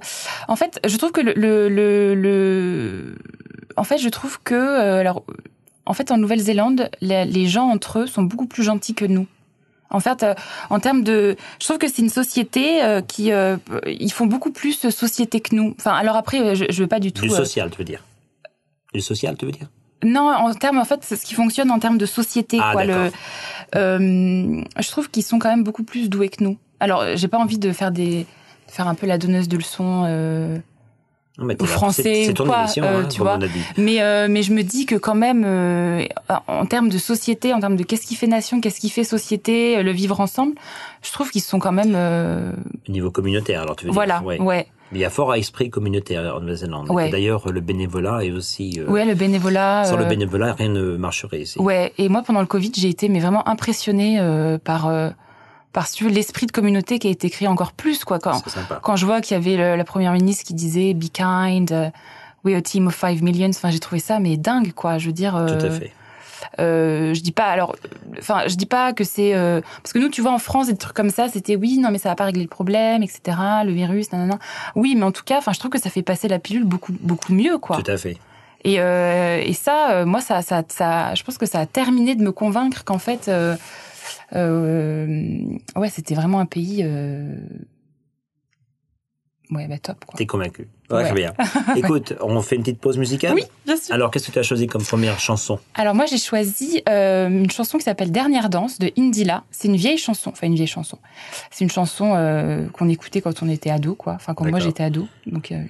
En 0.49 0.57
fait, 0.57 0.81
je 0.87 0.97
trouve 0.97 1.13
que 1.13 1.21
le, 1.21 1.33
le, 1.35 1.69
le, 1.69 2.15
le- 2.15 3.19
en 3.77 3.85
fait, 3.85 3.99
je 3.99 4.09
trouve 4.09 4.41
que 4.43 4.55
euh, 4.55 5.01
alors, 5.01 5.23
en 5.85 5.93
fait, 5.95 6.11
en 6.11 6.17
Nouvelle-Zélande, 6.17 6.91
les, 7.01 7.47
gens 7.47 7.69
entre 7.69 8.01
eux 8.01 8.07
sont 8.07 8.23
beaucoup 8.23 8.47
plus 8.47 8.63
gentils 8.63 8.95
que 8.95 9.05
nous. 9.05 9.27
En 9.91 10.01
fait, 10.01 10.23
euh, 10.25 10.35
en 10.71 10.81
termes 10.81 11.05
de, 11.05 11.37
je 11.61 11.65
trouve 11.67 11.79
que 11.79 11.87
c'est 11.89 12.03
une 12.03 12.11
société 12.11 12.83
euh, 12.83 13.01
qui, 13.03 13.31
euh, 13.31 13.57
ils 13.87 14.11
font 14.13 14.27
beaucoup 14.27 14.51
plus 14.51 14.89
société 14.91 15.41
que 15.41 15.55
nous. 15.55 15.77
Enfin, 15.79 15.93
alors 15.93 16.17
après, 16.17 16.57
je, 16.57 16.65
je 16.69 16.83
veux 16.83 16.89
pas 16.89 16.99
du 16.99 17.13
tout. 17.13 17.23
Du 17.23 17.31
social, 17.31 17.71
tu 17.71 17.79
veux 17.79 17.85
dire 17.85 18.03
Du 18.93 19.01
social, 19.01 19.37
tu 19.37 19.47
veux 19.47 19.53
dire 19.53 19.69
non, 20.05 20.23
en 20.31 20.53
termes, 20.55 20.79
en 20.79 20.85
fait, 20.85 21.01
c'est 21.03 21.17
ce 21.17 21.25
qui 21.25 21.35
fonctionne 21.35 21.71
en 21.71 21.79
termes 21.79 21.99
de 21.99 22.07
société, 22.07 22.59
Ah, 22.61 22.73
quoi. 22.73 22.85
Le, 22.85 23.11
euh, 23.75 24.63
je 24.79 24.89
trouve 24.91 25.11
qu'ils 25.11 25.23
sont 25.23 25.39
quand 25.39 25.49
même 25.49 25.65
beaucoup 25.65 25.83
plus 25.85 26.09
doués 26.09 26.29
que 26.29 26.43
nous. 26.45 26.59
Alors, 26.81 27.01
euh, 27.01 27.13
j'ai 27.17 27.29
pas 27.29 27.39
envie 27.39 27.59
de 27.59 27.73
faire 27.73 27.91
des, 27.91 28.21
de 28.21 28.73
faire 28.73 28.89
un 28.89 28.95
peu 28.95 29.07
la 29.07 29.19
donneuse 29.19 29.49
de 29.49 29.57
leçons, 29.57 30.05
euh, 30.07 30.59
Non, 31.39 31.47
mais 31.47 31.57
là- 31.59 31.67
français 31.67 32.29
ou 32.29 32.33
ton 32.35 32.45
quoi, 32.47 32.61
émission, 32.61 32.85
euh, 32.85 33.03
hein, 33.05 33.09
tu 33.11 33.21
vois. 33.21 33.39
mais 33.79 34.01
euh, 34.03 34.27
mais 34.31 34.43
je 34.43 34.53
me 34.53 34.63
dis 34.63 34.87
que 34.87 34.95
quand 34.95 35.15
même, 35.15 35.45
en 36.47 36.67
termes 36.67 36.89
de 36.91 36.99
société, 36.99 37.53
en 37.55 37.61
termes 37.61 37.77
de 37.77 37.83
qu'est-ce 37.83 38.07
qui 38.07 38.15
fait 38.15 38.27
nation, 38.27 38.61
qu'est-ce 38.61 38.81
qui 38.81 38.91
fait 38.91 39.05
société, 39.05 39.83
le 39.83 39.91
vivre 39.93 40.21
ensemble, 40.21 40.55
je 41.03 41.11
trouve 41.13 41.31
qu'ils 41.31 41.43
sont 41.43 41.59
quand 41.59 41.73
même, 41.73 41.95
Au 42.89 42.93
niveau 42.93 43.11
communautaire, 43.11 43.63
alors 43.63 43.77
tu 43.77 43.87
veux 43.87 43.93
voilà, 43.93 44.19
dire 44.19 44.27
ouais. 44.27 44.41
ouais. 44.41 44.67
Il 44.93 44.99
y 44.99 45.05
a 45.05 45.11
fort 45.11 45.33
à 45.33 45.39
esprit 45.39 45.69
communautaire 45.69 46.37
en 46.37 46.41
Nouvelle-Zélande. 46.41 46.91
Ouais. 46.91 47.11
D'ailleurs, 47.11 47.51
le 47.51 47.61
bénévolat 47.61 48.25
est 48.25 48.31
aussi. 48.31 48.79
euh, 48.79 49.05
le 49.05 49.15
bénévolat. 49.15 49.85
Sans 49.85 49.97
le 49.97 50.05
euh, 50.05 50.09
bénévolat, 50.09 50.53
rien 50.55 50.69
ne 50.69 50.97
marcherait 50.97 51.41
ici. 51.41 51.59
Ouais, 51.59 51.93
et 51.99 52.09
moi 52.09 52.23
pendant 52.23 52.41
le 52.41 52.47
Covid, 52.47 52.73
j'ai 52.77 52.89
été 52.89 53.09
mais 53.09 53.19
vraiment 53.21 53.47
impressionnée 53.49 54.21
euh, 54.21 54.59
par 54.59 54.87
euh, 54.87 55.11
par 55.73 55.87
l'esprit 56.09 56.47
de 56.47 56.53
communauté 56.53 56.99
qui 56.99 57.09
a 57.09 57.11
été 57.11 57.29
créé 57.31 57.49
encore 57.49 57.73
plus 57.73 58.05
quoi 58.05 58.19
quand 58.19 58.41
quand 58.81 58.97
je 58.97 59.05
vois 59.07 59.21
qu'il 59.21 59.37
y 59.37 59.41
avait 59.41 59.57
le- 59.57 59.77
la 59.77 59.85
première 59.85 60.13
ministre 60.13 60.45
qui 60.45 60.55
disait 60.55 60.95
be 60.95 61.11
kind, 61.13 61.71
euh, 61.73 61.91
we're 62.45 62.57
a 62.57 62.63
team 62.63 62.87
of 62.87 62.95
five 62.95 63.23
millions, 63.23 63.51
enfin 63.51 63.71
j'ai 63.71 63.81
trouvé 63.81 63.99
ça 64.01 64.19
mais 64.21 64.37
dingue 64.39 64.73
quoi, 64.73 64.97
je 64.99 65.09
veux 65.09 65.13
dire 65.13 65.37
euh, 65.37 65.59
Tout 65.59 65.67
à 65.67 65.71
fait. 65.71 65.93
Euh, 66.59 67.15
je 67.15 67.21
dis 67.21 67.33
pas 67.33 67.47
alors 67.47 67.77
enfin 68.19 68.43
je 68.47 68.57
dis 68.57 68.67
pas 68.67 68.93
que 68.93 69.05
c'est 69.05 69.35
euh, 69.35 69.61
parce 69.83 69.93
que 69.93 69.99
nous 69.99 70.09
tu 70.09 70.23
vois 70.23 70.33
en 70.33 70.39
France 70.39 70.67
des 70.69 70.77
trucs 70.77 70.95
comme 70.95 71.11
ça, 71.11 71.29
c'était 71.29 71.57
oui 71.57 71.79
non 71.79 71.91
mais 71.91 71.99
ça 71.99 72.09
va 72.09 72.15
pas 72.15 72.25
régler 72.25 72.43
le 72.43 72.49
problème 72.49 73.03
etc. 73.03 73.37
le 73.65 73.73
virus 73.73 74.13
nanana. 74.13 74.39
Oui, 74.75 74.95
mais 74.97 75.05
en 75.05 75.13
tout 75.13 75.25
cas, 75.25 75.39
enfin 75.39 75.53
je 75.53 75.59
trouve 75.59 75.71
que 75.71 75.81
ça 75.81 75.91
fait 75.91 76.03
passer 76.03 76.29
la 76.29 76.39
pilule 76.39 76.65
beaucoup 76.65 76.93
beaucoup 77.01 77.33
mieux 77.33 77.59
quoi. 77.59 77.77
Tout 77.83 77.91
à 77.91 77.97
fait. 77.97 78.17
Et, 78.65 78.81
euh, 78.81 79.41
et 79.45 79.53
ça, 79.53 79.93
euh, 79.93 80.07
moi, 80.07 80.21
ça, 80.21 80.43
ça, 80.43 80.65
ça, 80.69 81.15
je 81.15 81.23
pense 81.23 81.39
que 81.39 81.47
ça 81.47 81.61
a 81.61 81.67
terminé 81.67 82.17
de 82.17 82.23
me 82.25 82.33
convaincre 82.33 82.83
qu'en 82.85 82.99
fait, 82.99 83.29
euh, 83.29 83.55
euh, 84.35 85.41
ouais, 85.77 85.89
c'était 85.89 86.17
vraiment 86.17 86.41
un 86.41 86.47
pays, 86.47 86.81
euh, 86.83 87.37
Ouais, 89.51 89.67
bah 89.69 89.79
top. 89.79 90.05
T'es 90.17 90.27
convaincu. 90.27 90.69
Ouais, 90.91 91.13
bien. 91.13 91.33
Écoute, 91.77 92.15
on 92.21 92.41
fait 92.43 92.57
une 92.57 92.63
petite 92.63 92.81
pause 92.81 92.97
musicale 92.99 93.33
Oui, 93.35 93.43
bien 93.65 93.77
sûr. 93.77 93.95
Alors, 93.95 94.11
qu'est-ce 94.11 94.27
que 94.29 94.33
tu 94.33 94.39
as 94.39 94.43
choisi 94.45 94.67
comme 94.67 94.83
première 94.83 95.19
chanson 95.21 95.59
Alors 95.75 95.95
moi 95.95 96.07
j'ai 96.07 96.19
choisi 96.19 96.83
euh, 96.89 97.29
une 97.29 97.51
chanson 97.51 97.79
qui 97.79 97.85
s'appelle 97.85 98.11
Dernière 98.13 98.49
danse 98.51 98.79
de 98.79 98.93
Indila. 98.97 99.43
C'est 99.51 99.69
une 99.69 99.77
vieille 99.77 99.99
chanson, 99.99 100.31
enfin 100.31 100.47
une 100.47 100.55
vieille 100.55 100.67
chanson. 100.67 100.99
C'est 101.51 101.65
une 101.65 101.71
chanson 101.71 102.15
euh, 102.17 102.69
qu'on 102.69 102.89
écoutait 102.89 103.21
quand 103.21 103.43
on 103.43 103.49
était 103.49 103.71
ado, 103.71 103.95
quoi. 103.95 104.15
Enfin 104.15 104.35
quand 104.35 104.49
moi 104.49 104.59
j'étais 104.61 104.85
ado. 104.85 105.07
Donc 105.27 105.51
euh, 105.53 105.63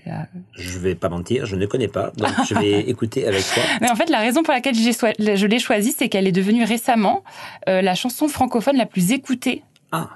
Je 0.53 0.79
vais 0.79 0.95
pas 0.95 1.09
mentir, 1.09 1.47
je 1.47 1.57
ne 1.57 1.67
connais 1.67 1.89
pas, 1.89 2.13
donc 2.17 2.29
je 2.49 2.55
vais 2.55 2.81
écouter 2.89 3.27
avec 3.27 3.45
toi. 3.45 3.63
Mais 3.81 3.91
en 3.91 3.95
fait 3.97 4.09
la 4.11 4.19
raison 4.21 4.43
pour 4.43 4.53
laquelle 4.55 4.75
soi- 4.95 5.13
je 5.19 5.47
l'ai 5.47 5.59
choisie, 5.59 5.95
c'est 5.97 6.09
qu'elle 6.11 6.27
est 6.27 6.33
devenue 6.33 6.65
récemment 6.65 7.25
euh, 7.69 7.81
la 7.83 7.95
chanson 7.95 8.29
francophone 8.29 8.77
la 8.77 8.87
plus 8.87 9.13
écoutée 9.13 9.63
Ah. 9.93 10.09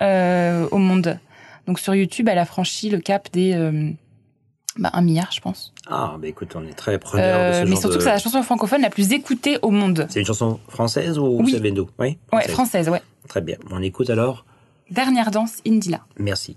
au 0.71 0.79
monde. 0.79 1.19
Donc 1.67 1.79
sur 1.79 1.95
YouTube, 1.95 2.29
elle 2.29 2.38
a 2.38 2.45
franchi 2.45 2.90
le 2.90 2.99
cap 3.00 3.29
des 3.33 3.52
euh, 3.55 3.90
bah, 4.79 4.90
un 4.93 5.02
milliard, 5.02 5.31
je 5.33 5.40
pense. 5.40 5.73
Ah, 5.88 6.17
bah 6.21 6.29
écoute, 6.29 6.55
on 6.57 6.67
est 6.67 6.73
très 6.75 6.99
preneur 6.99 7.38
de 7.38 7.45
Euh, 7.45 7.52
ce 7.61 7.64
mais 7.64 7.71
genre 7.71 7.81
surtout 7.81 7.95
de... 7.95 7.99
que 7.99 8.05
c'est 8.05 8.11
la 8.11 8.19
chanson 8.19 8.43
francophone 8.43 8.83
la 8.83 8.90
plus 8.90 9.12
écoutée 9.12 9.59
au 9.62 9.71
monde. 9.71 10.07
C'est 10.11 10.21
une 10.21 10.26
chanson 10.26 10.61
française 10.69 11.19
ou 11.19 11.43
Oui. 11.43 11.61
d'où 11.73 11.88
Oui 11.99 12.09
Ouais, 12.09 12.17
française. 12.43 12.52
française, 12.52 12.88
ouais. 12.88 13.02
Très 13.29 13.40
bien. 13.40 13.57
On 13.71 13.83
écoute 13.83 14.11
alors. 14.11 14.45
Dernière 14.90 15.31
danse, 15.31 15.59
Indila. 15.67 16.00
Merci. 16.19 16.57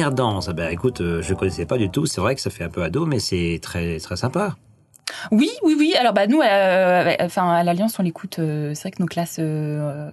Dernière 0.00 0.16
danse. 0.16 0.48
Ah 0.48 0.54
Ben 0.54 0.70
écoute, 0.72 1.02
euh, 1.02 1.20
je 1.20 1.34
connaissais 1.34 1.66
pas 1.66 1.76
du 1.76 1.90
tout. 1.90 2.06
C'est 2.06 2.22
vrai 2.22 2.34
que 2.34 2.40
ça 2.40 2.48
fait 2.48 2.64
un 2.64 2.70
peu 2.70 2.82
ado, 2.82 3.04
mais 3.04 3.18
c'est 3.18 3.58
très 3.60 3.98
très 4.00 4.16
sympa. 4.16 4.56
Oui, 5.30 5.50
oui, 5.62 5.76
oui. 5.78 5.94
Alors 6.00 6.14
bah 6.14 6.26
nous, 6.26 6.40
euh, 6.40 7.12
enfin 7.20 7.50
à 7.52 7.62
l'Alliance, 7.62 7.98
on 7.98 8.02
l'écoute. 8.02 8.38
euh, 8.38 8.72
c'est 8.72 8.84
vrai 8.84 8.90
que 8.92 9.02
nos 9.02 9.06
classes 9.06 9.36
euh, 9.40 10.10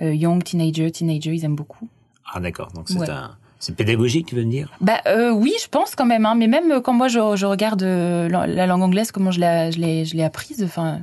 young, 0.00 0.42
teenager, 0.42 0.90
teenager, 0.90 1.34
ils 1.34 1.44
aiment 1.44 1.56
beaucoup. 1.56 1.90
Ah 2.32 2.40
d'accord. 2.40 2.72
Donc 2.72 2.88
c'est 2.88 2.98
Ouais. 3.00 3.10
un, 3.10 3.32
c'est 3.58 3.76
pédagogique, 3.76 4.28
tu 4.28 4.34
veux 4.34 4.44
me 4.44 4.50
dire? 4.50 4.72
Bah 4.80 5.02
euh, 5.06 5.30
oui, 5.30 5.52
je 5.62 5.68
pense 5.68 5.94
quand 5.94 6.06
même. 6.06 6.24
Hein, 6.24 6.34
mais 6.34 6.46
même 6.46 6.80
quand 6.80 6.94
moi 6.94 7.08
je, 7.08 7.18
je 7.36 7.44
regarde 7.44 7.82
la 7.82 8.46
la 8.46 8.66
langue 8.66 8.80
anglaise, 8.82 9.12
comment 9.12 9.30
je 9.30 9.40
l'ai, 9.40 9.72
je 9.72 9.78
l'ai, 9.78 10.06
je 10.06 10.16
l'ai 10.16 10.24
apprise. 10.24 10.62
Enfin, 10.64 11.00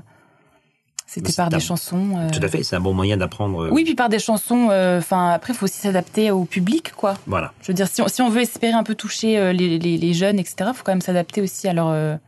c'était 1.14 1.34
par 1.34 1.50
des 1.50 1.60
chansons. 1.60 2.18
euh, 2.18 2.30
Tout 2.32 2.40
à 2.44 2.48
fait. 2.48 2.64
C'est 2.64 2.76
un 2.76 2.80
bon 2.82 2.94
moyen 2.94 3.18
d'apprendre. 3.18 3.66
euh, 3.66 3.70
Oui, 3.72 3.84
puis 3.84 3.96
par 3.96 4.10
des 4.10 4.20
chansons. 4.20 4.70
euh, 4.72 4.98
Enfin, 5.00 5.30
après, 5.30 5.54
il 5.54 5.56
faut 5.56 5.66
aussi 5.66 5.80
s'adapter 5.80 6.32
au 6.32 6.46
public, 6.46 6.92
quoi. 6.96 7.16
Voilà. 7.28 7.54
Je 7.62 7.68
veux 7.68 7.74
dire, 7.74 7.88
si 7.88 8.02
on, 8.02 8.08
si 8.08 8.22
on 8.22 8.30
veut 8.30 8.42
espérer 8.42 8.74
un 8.74 8.84
peu 8.84 8.96
toucher 8.96 9.54
les, 9.54 9.78
les, 9.80 9.98
les 9.98 10.14
jeunes, 10.14 10.40
etc., 10.40 10.56
il 10.68 10.74
faut 10.74 10.84
quand 10.84 10.92
même 10.92 11.02
s'adapter 11.02 11.42
aussi 11.42 11.68
à 11.68 11.74
leur, 11.74 12.20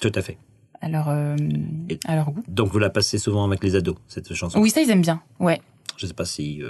Tout 0.00 0.12
à 0.14 0.22
fait. 0.22 0.38
à 0.80 0.88
leur, 0.88 1.08
à 1.08 2.14
leur 2.14 2.30
goût. 2.30 2.42
Donc 2.48 2.68
vous 2.72 2.78
la 2.78 2.90
passez 2.90 3.18
souvent 3.18 3.44
avec 3.44 3.62
les 3.64 3.74
ados 3.76 3.96
cette 4.08 4.32
chanson? 4.34 4.60
Oui, 4.60 4.70
ça, 4.70 4.80
ils 4.80 4.90
aiment 4.90 5.02
bien. 5.02 5.20
Ouais. 5.40 5.60
Je 5.96 6.06
sais 6.06 6.14
pas 6.14 6.24
si 6.26 6.60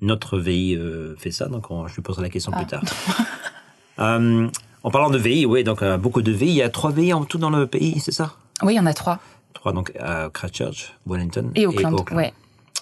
notre 0.00 0.38
VI 0.38 0.78
fait 1.18 1.30
ça, 1.30 1.46
donc 1.48 1.70
on- 1.70 1.86
je 1.86 1.94
lui 1.94 2.02
poserai 2.02 2.22
la 2.22 2.28
question 2.30 2.52
Ah. 2.54 2.58
plus 2.58 2.66
tard. 2.66 2.82
Euh, 3.98 4.48
En 4.84 4.90
parlant 4.90 5.10
de 5.10 5.18
VI, 5.18 5.46
oui, 5.46 5.62
donc 5.62 5.84
beaucoup 6.00 6.22
de 6.22 6.32
VI. 6.32 6.46
Il 6.46 6.54
y 6.54 6.62
a 6.62 6.68
trois 6.68 6.90
VI 6.90 7.12
en 7.12 7.24
tout 7.24 7.38
dans 7.38 7.50
le 7.50 7.66
pays, 7.68 8.00
c'est 8.00 8.10
ça? 8.10 8.32
Oui, 8.62 8.72
il 8.74 8.76
y 8.76 8.80
en 8.80 8.86
a 8.86 8.94
trois. 8.94 9.20
Trois, 9.62 9.72
donc 9.72 9.92
à 10.00 10.28
Christchurch, 10.34 10.92
Wellington 11.06 11.52
Et 11.54 11.68
Auckland, 11.68 11.94
ouais. 12.10 12.32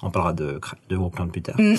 On 0.02 0.08
parlera 0.10 0.32
de, 0.32 0.58
de 0.88 0.96
Auckland 0.96 1.30
plus 1.30 1.42
tard. 1.42 1.56
Mm. 1.58 1.74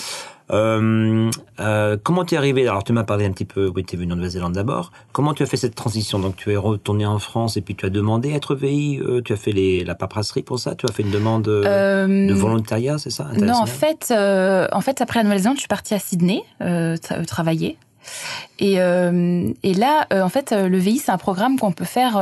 Euh, 0.51 1.31
euh, 1.59 1.97
comment 2.03 2.23
tu 2.23 2.35
es 2.35 2.37
arrivé 2.37 2.67
Alors, 2.67 2.83
tu 2.83 2.93
m'as 2.93 3.03
parlé 3.03 3.25
un 3.25 3.31
petit 3.31 3.45
peu, 3.45 3.71
oui, 3.75 3.83
tu 3.83 3.95
es 3.95 3.99
venu 3.99 4.13
en 4.13 4.15
Nouvelle-Zélande 4.17 4.53
d'abord. 4.53 4.91
Comment 5.11 5.33
tu 5.33 5.41
as 5.41 5.47
fait 5.47 5.57
cette 5.57 5.73
transition? 5.73 6.19
Donc, 6.19 6.35
tu 6.35 6.51
es 6.51 6.55
retourné 6.55 7.07
en 7.07 7.17
France 7.17 7.57
et 7.57 7.61
puis 7.61 7.73
tu 7.73 7.83
as 7.83 7.89
demandé 7.89 8.31
à 8.31 8.35
être 8.35 8.53
VI. 8.53 8.99
euh, 8.99 9.21
tu 9.23 9.33
as 9.33 9.37
fait 9.37 9.53
les, 9.53 9.83
la 9.83 9.95
paperasserie 9.95 10.43
pour 10.43 10.59
ça? 10.59 10.75
Tu 10.75 10.85
as 10.87 10.91
fait 10.91 11.01
une 11.01 11.09
demande 11.09 11.47
euh, 11.47 12.27
de 12.27 12.33
volontariat, 12.35 12.99
c'est 12.99 13.09
ça? 13.09 13.27
Non, 13.39 13.55
en 13.55 13.65
fait, 13.65 14.13
en 14.13 14.81
fait, 14.81 15.01
après 15.01 15.17
la 15.21 15.23
Nouvelle-Zélande, 15.23 15.57
je 15.57 15.61
suis 15.61 15.67
partie 15.67 15.95
à 15.95 15.99
Sydney 15.99 16.43
tra- 16.59 17.25
travailler. 17.25 17.75
Et, 18.59 18.73
et 18.75 19.73
là, 19.73 20.05
en 20.11 20.29
fait, 20.29 20.51
le 20.51 20.77
VI, 20.77 20.99
c'est 20.99 21.11
un 21.11 21.17
programme 21.17 21.57
qu'on 21.57 21.71
peut 21.71 21.85
faire. 21.85 22.17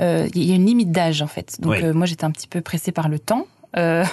Euh, 0.00 0.28
Il 0.34 0.44
y 0.44 0.52
a 0.52 0.54
une 0.54 0.66
limite 0.66 0.90
d'âge, 0.92 1.22
en 1.22 1.26
fait. 1.26 1.56
Donc, 1.60 1.72
Oui. 1.72 1.82
euh, 1.82 1.92
moi, 1.94 2.06
j'étais 2.06 2.24
un 2.24 2.30
petit 2.30 2.48
peu 2.48 2.60
pressée 2.60 2.92
par 2.92 3.08
le 3.08 3.18
temps. 3.18 3.46
Euh, 3.76 4.04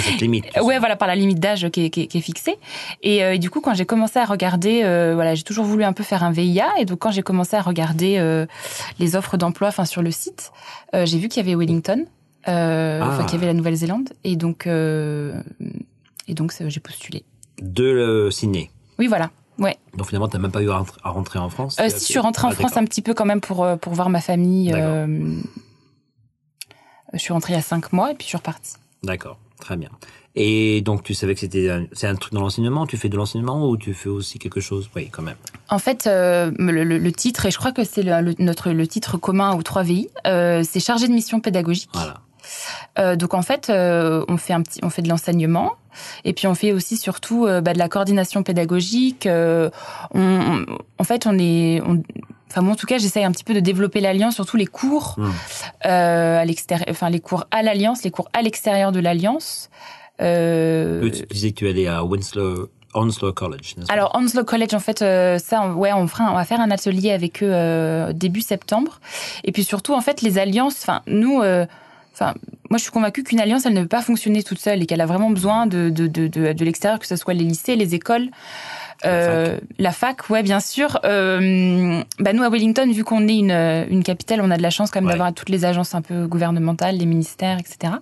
cette 0.00 0.20
limite. 0.20 0.44
ouais, 0.62 0.78
voilà, 0.78 0.94
par 0.94 1.08
la 1.08 1.14
limite 1.16 1.40
d'âge 1.40 1.70
qui 1.70 1.86
est, 1.86 1.90
qui 1.90 2.06
qui 2.06 2.18
est 2.18 2.20
fixée. 2.20 2.56
Et, 3.02 3.24
euh, 3.24 3.34
et 3.34 3.38
du 3.38 3.48
coup, 3.48 3.62
quand 3.62 3.72
j'ai 3.72 3.86
commencé 3.86 4.18
à 4.18 4.26
regarder, 4.26 4.82
euh, 4.84 5.12
voilà, 5.14 5.34
j'ai 5.34 5.42
toujours 5.42 5.64
voulu 5.64 5.84
un 5.84 5.94
peu 5.94 6.02
faire 6.04 6.22
un 6.22 6.30
VIA. 6.32 6.68
Et 6.78 6.84
donc, 6.84 6.98
quand 6.98 7.10
j'ai 7.12 7.22
commencé 7.22 7.56
à 7.56 7.62
regarder 7.62 8.16
euh, 8.18 8.44
les 8.98 9.16
offres 9.16 9.38
d'emploi, 9.38 9.68
enfin 9.68 9.86
sur 9.86 10.02
le 10.02 10.10
site, 10.10 10.52
euh, 10.94 11.06
j'ai 11.06 11.16
vu 11.18 11.28
qu'il 11.28 11.42
y 11.42 11.46
avait 11.48 11.56
Wellington, 11.58 12.04
euh, 12.48 13.00
Ah. 13.02 13.08
enfin 13.08 13.24
qu'il 13.24 13.34
y 13.34 13.36
avait 13.38 13.46
la 13.46 13.54
Nouvelle-Zélande. 13.54 14.10
Et 14.24 14.36
donc, 14.36 14.66
euh, 14.66 15.40
et 16.28 16.34
donc, 16.34 16.52
j'ai 16.66 16.80
postulé. 16.80 17.24
De 17.62 17.84
euh, 17.84 18.30
Sydney. 18.30 18.70
Oui, 18.98 19.06
voilà. 19.06 19.30
Ouais. 19.58 19.76
Donc, 19.96 20.06
finalement, 20.08 20.28
tu 20.28 20.36
n'as 20.36 20.42
même 20.42 20.50
pas 20.52 20.62
eu 20.62 20.70
à 20.70 20.76
rentrer, 20.78 21.00
à 21.02 21.10
rentrer 21.10 21.38
en 21.38 21.48
France 21.48 21.76
Euh, 21.80 21.88
si 21.88 21.98
je 22.00 22.04
suis 22.04 22.18
rentrée 22.18 22.46
en 22.46 22.50
Ah, 22.50 22.54
France 22.54 22.76
un 22.76 22.84
petit 22.84 23.02
peu 23.02 23.14
quand 23.14 23.24
même 23.24 23.40
pour 23.40 23.64
euh, 23.64 23.76
pour 23.76 23.94
voir 23.94 24.08
ma 24.10 24.20
famille. 24.20 24.72
Euh, 24.74 25.06
je 27.12 27.18
suis 27.18 27.32
rentrée 27.32 27.52
il 27.52 27.56
y 27.56 27.58
a 27.58 27.62
cinq 27.62 27.92
mois 27.92 28.10
et 28.10 28.14
puis 28.14 28.24
je 28.24 28.28
suis 28.28 28.36
repartie. 28.36 28.74
D'accord, 29.02 29.38
très 29.60 29.76
bien. 29.76 29.90
Et 30.38 30.82
donc, 30.82 31.02
tu 31.02 31.14
savais 31.14 31.32
que 31.32 31.40
c'était 31.40 31.70
un- 31.70 31.86
c'est 31.92 32.06
un 32.06 32.14
truc 32.14 32.34
dans 32.34 32.42
l'enseignement? 32.42 32.86
Tu 32.86 32.98
fais 32.98 33.08
de 33.08 33.16
l'enseignement 33.16 33.66
ou 33.70 33.78
tu 33.78 33.94
fais 33.94 34.10
aussi 34.10 34.38
quelque 34.38 34.60
chose? 34.60 34.90
Oui, 34.94 35.08
quand 35.10 35.22
même. 35.22 35.36
En 35.70 35.78
fait, 35.78 36.06
euh, 36.06 36.50
le, 36.58 36.84
le- 36.84 36.98
le 36.98 37.12
titre, 37.12 37.46
et 37.46 37.50
je 37.50 37.56
crois 37.56 37.72
que 37.72 37.84
c'est 37.84 38.02
le, 38.02 38.20
le- 38.20 38.34
notre 38.38 38.70
le 38.70 38.86
titre 38.86 39.16
commun 39.16 39.54
aux 39.54 39.62
trois 39.62 39.82
VI, 39.82 40.08
c'est 40.24 40.80
chargé 40.80 41.08
de 41.08 41.12
mission 41.14 41.40
pédagogique. 41.40 41.88
Voilà. 41.94 42.20
Euh, 42.98 43.16
donc 43.16 43.34
en 43.34 43.42
fait, 43.42 43.68
euh, 43.70 44.24
on 44.28 44.36
fait 44.36 44.52
un 44.52 44.62
petit, 44.62 44.80
on 44.82 44.90
fait 44.90 45.02
de 45.02 45.08
l'enseignement, 45.08 45.74
et 46.24 46.32
puis 46.32 46.46
on 46.46 46.54
fait 46.54 46.72
aussi 46.72 46.96
surtout 46.96 47.46
euh, 47.46 47.60
bah, 47.60 47.72
de 47.72 47.78
la 47.78 47.88
coordination 47.88 48.42
pédagogique. 48.42 49.26
euh, 49.26 49.70
on, 50.14 50.20
on- 50.20 50.66
en 50.98 51.04
fait, 51.04 51.26
on 51.26 51.38
est, 51.38 51.80
on- 51.86 52.02
enfin 52.50 52.60
moi 52.62 52.72
en 52.72 52.76
tout 52.76 52.86
cas, 52.86 52.98
j'essaye 52.98 53.24
un 53.24 53.32
petit 53.32 53.44
peu 53.44 53.54
de 53.54 53.60
développer 53.60 54.00
l'alliance, 54.00 54.34
surtout 54.34 54.56
les 54.56 54.66
cours 54.66 55.14
Hmm. 55.18 55.30
euh, 55.86 56.38
à 56.40 56.44
l'extérieur, 56.44 56.86
enfin 56.90 57.10
les 57.10 57.20
cours 57.20 57.44
à 57.50 57.62
l'alliance, 57.62 58.02
les 58.04 58.10
cours 58.10 58.28
à 58.32 58.42
l'extérieur 58.42 58.92
de 58.92 59.00
l'alliance. 59.00 59.68
Euh, 60.20 61.10
tu 61.10 61.26
disais 61.26 61.50
que 61.50 61.56
tu 61.56 61.68
allais 61.68 61.86
à 61.86 62.02
Winslow, 62.04 62.68
Onslow 62.94 63.32
College, 63.34 63.74
alors 63.90 64.12
Onslow 64.14 64.44
College, 64.44 64.72
en 64.72 64.78
fait, 64.80 65.02
euh, 65.02 65.38
ça, 65.38 65.60
on- 65.62 65.74
ouais, 65.74 65.92
on 65.92 66.06
fera, 66.08 66.30
on 66.30 66.34
va 66.34 66.44
faire 66.46 66.60
un 66.60 66.70
atelier 66.70 67.10
avec 67.10 67.42
eux 67.42 67.50
euh, 67.52 68.12
début 68.14 68.40
septembre. 68.40 69.00
Et 69.44 69.52
puis 69.52 69.64
surtout, 69.64 69.92
en 69.92 70.00
fait, 70.00 70.22
les 70.22 70.38
alliances. 70.38 70.76
Enfin, 70.80 71.02
nous, 71.06 71.42
euh, 71.42 71.66
enfin, 72.18 72.34
moi, 72.70 72.78
je 72.78 72.82
suis 72.82 72.90
convaincue 72.90 73.22
qu'une 73.22 73.38
alliance, 73.40 73.64
elle 73.66 73.74
ne 73.74 73.82
peut 73.82 73.88
pas 73.88 74.02
fonctionner 74.02 74.42
toute 74.42 74.58
seule 74.58 74.82
et 74.82 74.86
qu'elle 74.86 75.00
a 75.00 75.06
vraiment 75.06 75.30
besoin 75.30 75.66
de 75.66 75.90
de 75.90 76.06
de, 76.08 76.26
de, 76.26 76.52
de 76.52 76.64
l'extérieur, 76.64 76.98
que 76.98 77.06
ce 77.06 77.14
soit 77.16 77.34
les 77.34 77.44
lycées, 77.44 77.76
les 77.76 77.94
écoles. 77.94 78.28
Euh, 79.04 79.58
la 79.78 79.92
fac, 79.92 80.30
ouais, 80.30 80.42
bien 80.42 80.58
sûr. 80.58 80.98
Euh, 81.04 82.02
bah 82.18 82.32
nous 82.32 82.42
à 82.42 82.48
Wellington, 82.48 82.90
vu 82.90 83.04
qu'on 83.04 83.28
est 83.28 83.36
une, 83.36 83.50
une 83.90 84.02
capitale, 84.02 84.40
on 84.42 84.50
a 84.50 84.56
de 84.56 84.62
la 84.62 84.70
chance 84.70 84.90
quand 84.90 85.00
même 85.00 85.06
Ouais. 85.06 85.12
d'avoir 85.12 85.34
toutes 85.34 85.50
les 85.50 85.64
agences 85.66 85.94
un 85.94 86.00
peu 86.02 86.26
gouvernementales, 86.26 86.96
les 86.96 87.06
ministères, 87.06 87.58
etc. 87.58 87.92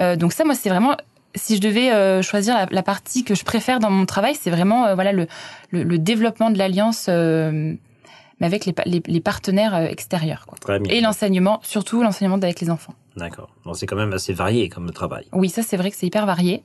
Euh, 0.00 0.16
donc 0.16 0.32
ça, 0.32 0.44
moi, 0.44 0.54
c'est 0.54 0.70
vraiment 0.70 0.96
si 1.36 1.56
je 1.56 1.60
devais 1.60 1.92
euh, 1.92 2.22
choisir 2.22 2.54
la, 2.54 2.66
la 2.70 2.82
partie 2.82 3.22
que 3.24 3.34
je 3.34 3.44
préfère 3.44 3.80
dans 3.80 3.90
mon 3.90 4.06
travail, 4.06 4.34
c'est 4.40 4.50
vraiment 4.50 4.86
euh, 4.86 4.94
voilà 4.94 5.12
le, 5.12 5.26
le, 5.70 5.82
le 5.82 5.98
développement 5.98 6.50
de 6.50 6.58
l'alliance, 6.58 7.06
euh, 7.10 7.74
mais 8.40 8.46
avec 8.46 8.64
les, 8.66 8.74
les, 8.86 9.02
les 9.06 9.20
partenaires 9.20 9.76
extérieurs. 9.76 10.46
Quoi. 10.46 10.56
Très 10.60 10.78
bien. 10.80 10.92
Et 10.94 11.00
l'enseignement, 11.00 11.60
surtout 11.62 12.02
l'enseignement 12.02 12.36
avec 12.36 12.60
les 12.60 12.70
enfants. 12.70 12.94
D'accord. 13.16 13.50
Bon, 13.64 13.74
c'est 13.74 13.86
quand 13.86 13.96
même 13.96 14.12
assez 14.12 14.32
varié 14.32 14.68
comme 14.68 14.90
travail. 14.90 15.26
Oui, 15.32 15.48
ça 15.48 15.62
c'est 15.62 15.76
vrai 15.76 15.90
que 15.90 15.96
c'est 15.96 16.06
hyper 16.06 16.26
varié. 16.26 16.62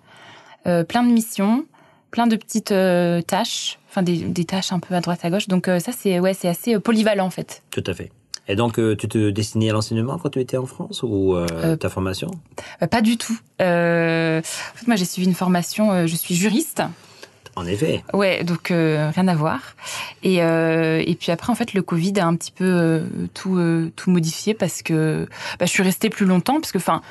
Euh, 0.68 0.84
plein 0.84 1.04
de 1.04 1.12
missions, 1.12 1.66
plein 2.12 2.28
de 2.28 2.36
petites 2.36 2.72
euh, 2.72 3.22
tâches, 3.22 3.80
enfin 3.90 4.02
des, 4.02 4.18
des 4.18 4.46
tâches 4.46 4.72
un 4.72 4.80
peu 4.80 4.96
à 4.96 5.02
droite 5.02 5.24
à 5.24 5.30
gauche. 5.30 5.48
Donc 5.48 5.68
euh, 5.68 5.80
ça 5.80 5.92
c'est 5.92 6.20
ouais 6.20 6.34
c'est 6.34 6.48
assez 6.48 6.76
euh, 6.76 6.80
polyvalent 6.80 7.26
en 7.26 7.30
fait. 7.30 7.64
Tout 7.72 7.84
à 7.86 7.94
fait. 7.94 8.12
Et 8.50 8.56
donc, 8.56 8.80
tu 8.98 9.08
te 9.08 9.30
destinais 9.30 9.70
à 9.70 9.74
l'enseignement 9.74 10.18
quand 10.18 10.32
tu 10.32 10.40
étais 10.40 10.58
en 10.58 10.66
France 10.66 11.04
ou 11.04 11.36
euh, 11.36 11.76
ta 11.76 11.88
formation? 11.88 12.32
pas 12.90 13.02
du 13.02 13.16
tout. 13.16 13.38
Euh, 13.62 14.40
en 14.40 14.76
fait, 14.76 14.88
moi 14.88 14.96
j'ai 14.96 15.06
suivi 15.06 15.28
une 15.28 15.36
formation, 15.36 15.92
euh, 15.92 16.08
je 16.08 16.16
suis 16.16 16.34
juriste. 16.34 16.82
En 17.60 17.66
effet. 17.66 18.06
Ouais, 18.14 18.46
donc 18.46 18.72
euh, 18.72 19.12
rien 19.14 19.28
à 19.28 19.36
voir. 19.36 19.60
Et, 20.24 20.42
euh, 20.42 21.04
et 21.06 21.16
puis 21.16 21.30
après, 21.30 21.52
en 21.52 21.56
fait, 21.56 21.74
le 21.74 21.82
Covid 21.82 22.14
a 22.18 22.26
un 22.26 22.36
petit 22.38 22.52
peu 22.52 22.64
euh, 22.64 23.04
tout, 23.34 23.60
tout 23.98 24.12
modifié 24.12 24.54
parce 24.54 24.82
que 24.82 25.28
bah, 25.60 25.66
je 25.66 25.72
suis 25.72 25.84
restée 25.84 26.10
plus 26.10 26.26
longtemps 26.26 26.62
parce 26.62 26.72
que, 26.72 26.78
enfin, 26.78 27.02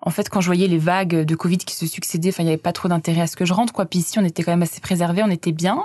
en 0.00 0.08
fait, 0.08 0.30
quand 0.30 0.40
je 0.40 0.46
voyais 0.46 0.68
les 0.68 0.78
vagues 0.78 1.26
de 1.26 1.34
Covid 1.34 1.58
qui 1.58 1.74
se 1.74 1.86
succédaient, 1.86 2.30
enfin, 2.30 2.44
il 2.44 2.46
n'y 2.46 2.52
avait 2.52 2.56
pas 2.56 2.72
trop 2.72 2.88
d'intérêt 2.88 3.20
à 3.20 3.26
ce 3.26 3.36
que 3.36 3.44
je 3.44 3.52
rentre, 3.52 3.74
quoi. 3.74 3.84
Puis 3.84 3.98
ici, 3.98 4.18
on 4.18 4.24
était 4.24 4.42
quand 4.42 4.52
même 4.52 4.62
assez 4.62 4.80
préservés, 4.80 5.22
on 5.22 5.30
était 5.30 5.52
bien. 5.52 5.82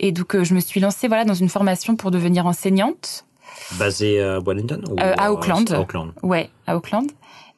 Et 0.00 0.10
donc, 0.10 0.42
je 0.42 0.54
me 0.54 0.60
suis 0.60 0.80
lancée, 0.80 1.06
voilà, 1.06 1.26
dans 1.26 1.34
une 1.34 1.50
formation 1.50 1.96
pour 1.96 2.10
devenir 2.10 2.46
enseignante. 2.46 3.26
Basé 3.72 4.22
à 4.22 4.40
Wellington 4.40 4.80
ou 4.90 4.96
à 4.98 5.30
Auckland. 5.30 5.70
à 5.70 5.80
Auckland. 5.80 6.12
Ouais, 6.22 6.48
à 6.66 6.76
Auckland. 6.76 7.10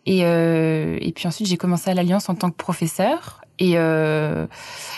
Et, 0.07 0.25
euh, 0.25 0.99
et 1.01 1.13
puis 1.13 1.27
ensuite, 1.29 1.49
j'ai 1.49 1.57
commencé 1.57 1.91
à 1.91 1.95
l'Alliance 1.95 2.29
en 2.29 2.35
tant 2.35 2.51
que 2.51 2.57
professeur. 2.57 3.41
Et, 3.59 3.73
euh, 3.77 4.47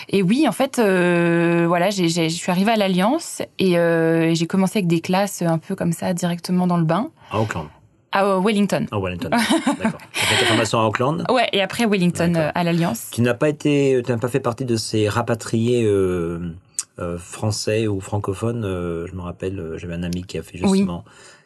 et 0.09 0.21
oui, 0.21 0.45
en 0.47 0.51
fait, 0.51 0.79
euh, 0.79 1.65
voilà, 1.67 1.89
j'ai, 1.89 2.09
je 2.09 2.27
suis 2.27 2.51
arrivée 2.51 2.71
à 2.71 2.75
l'Alliance 2.75 3.41
et, 3.57 3.77
euh, 3.77 4.33
j'ai 4.33 4.47
commencé 4.47 4.79
avec 4.79 4.87
des 4.87 4.99
classes 5.01 5.41
un 5.41 5.57
peu 5.57 5.75
comme 5.75 5.93
ça, 5.93 6.13
directement 6.13 6.67
dans 6.67 6.77
le 6.77 6.83
bain, 6.83 7.09
À 7.31 7.39
Auckland. 7.39 7.67
à 8.11 8.39
Wellington. 8.39 8.85
À 8.91 8.99
Wellington. 8.99 9.29
D'accord. 9.29 9.99
Ta 10.39 10.45
formation 10.45 10.79
à 10.79 10.85
Auckland. 10.85 11.23
Ouais, 11.29 11.47
et 11.53 11.61
après 11.61 11.85
Wellington 11.85 12.51
à 12.53 12.63
l'Alliance. 12.63 13.07
Tu 13.11 13.21
n'as 13.21 13.33
pas 13.33 13.49
été, 13.49 14.01
tu 14.05 14.11
n'as 14.11 14.17
pas 14.17 14.27
fait 14.29 14.39
partie 14.41 14.65
de 14.65 14.75
ces 14.75 15.07
rapatriés 15.07 15.89
français 17.17 17.87
ou 17.87 18.01
francophones. 18.01 18.63
je 18.63 19.15
me 19.15 19.21
rappelle, 19.21 19.73
j'avais 19.77 19.93
un 19.93 20.03
ami 20.03 20.23
qui 20.23 20.37
a 20.37 20.43
fait 20.43 20.57
justement, 20.57 21.05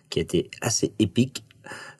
qui 0.09 0.19
a 0.19 0.21
été 0.23 0.49
assez 0.61 0.93
épique. 0.97 1.43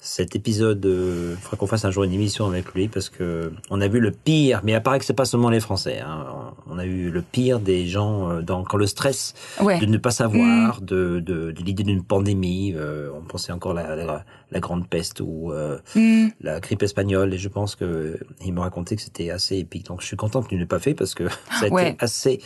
Cet 0.05 0.35
épisode, 0.35 0.85
euh, 0.85 1.33
il 1.37 1.41
faudra 1.41 1.55
qu'on 1.55 1.65
fasse 1.65 1.85
un 1.85 1.91
jour 1.91 2.03
une 2.03 2.11
émission 2.11 2.45
avec 2.45 2.73
lui 2.73 2.89
parce 2.89 3.09
que 3.09 3.53
on 3.69 3.79
a 3.79 3.87
vu 3.87 4.01
le 4.01 4.11
pire. 4.11 4.59
Mais 4.65 4.73
il 4.73 4.75
apparaît 4.75 4.99
que 4.99 5.05
c'est 5.05 5.13
pas 5.13 5.23
seulement 5.23 5.49
les 5.49 5.61
Français. 5.61 6.01
Hein. 6.01 6.25
On 6.69 6.77
a 6.77 6.83
eu 6.85 7.09
le 7.09 7.21
pire 7.21 7.61
des 7.61 7.87
gens 7.87 8.29
euh, 8.29 8.41
dans 8.41 8.65
quand 8.65 8.75
le 8.75 8.85
stress 8.85 9.33
Ouais. 9.61 9.79
de 9.79 9.85
ne 9.85 9.97
pas 9.97 10.11
savoir, 10.11 10.81
de, 10.81 11.21
de, 11.21 11.51
de 11.51 11.63
l'idée 11.63 11.83
d'une 11.83 12.03
pandémie. 12.03 12.73
euh, 12.75 13.11
on 13.17 13.21
pensait 13.21 13.53
encore 13.53 13.73
la, 13.73 13.95
la, 13.95 14.25
la 14.51 14.59
grande 14.59 14.89
peste 14.89 15.21
ou 15.21 15.53
euh, 15.53 15.77
Hmm. 15.95 16.27
la 16.41 16.59
grippe 16.59 16.83
espagnole 16.83 17.33
et 17.33 17.37
je 17.37 17.47
pense 17.47 17.75
que 17.75 18.19
il 18.45 18.51
me 18.53 18.59
racontait 18.59 18.97
que 18.97 19.01
c'était 19.01 19.29
assez 19.29 19.55
épique. 19.57 19.85
Donc 19.85 20.01
je 20.01 20.07
suis 20.07 20.17
content 20.17 20.41
que 20.43 20.49
tu 20.49 20.55
ne 20.55 20.59
l'aies 20.59 20.65
pas 20.65 20.79
fait 20.79 20.95
parce 20.95 21.15
que 21.15 21.29
ça 21.61 21.67
a 21.67 21.69
Ouais. 21.69 21.91
été 21.91 21.97
assez 22.03 22.41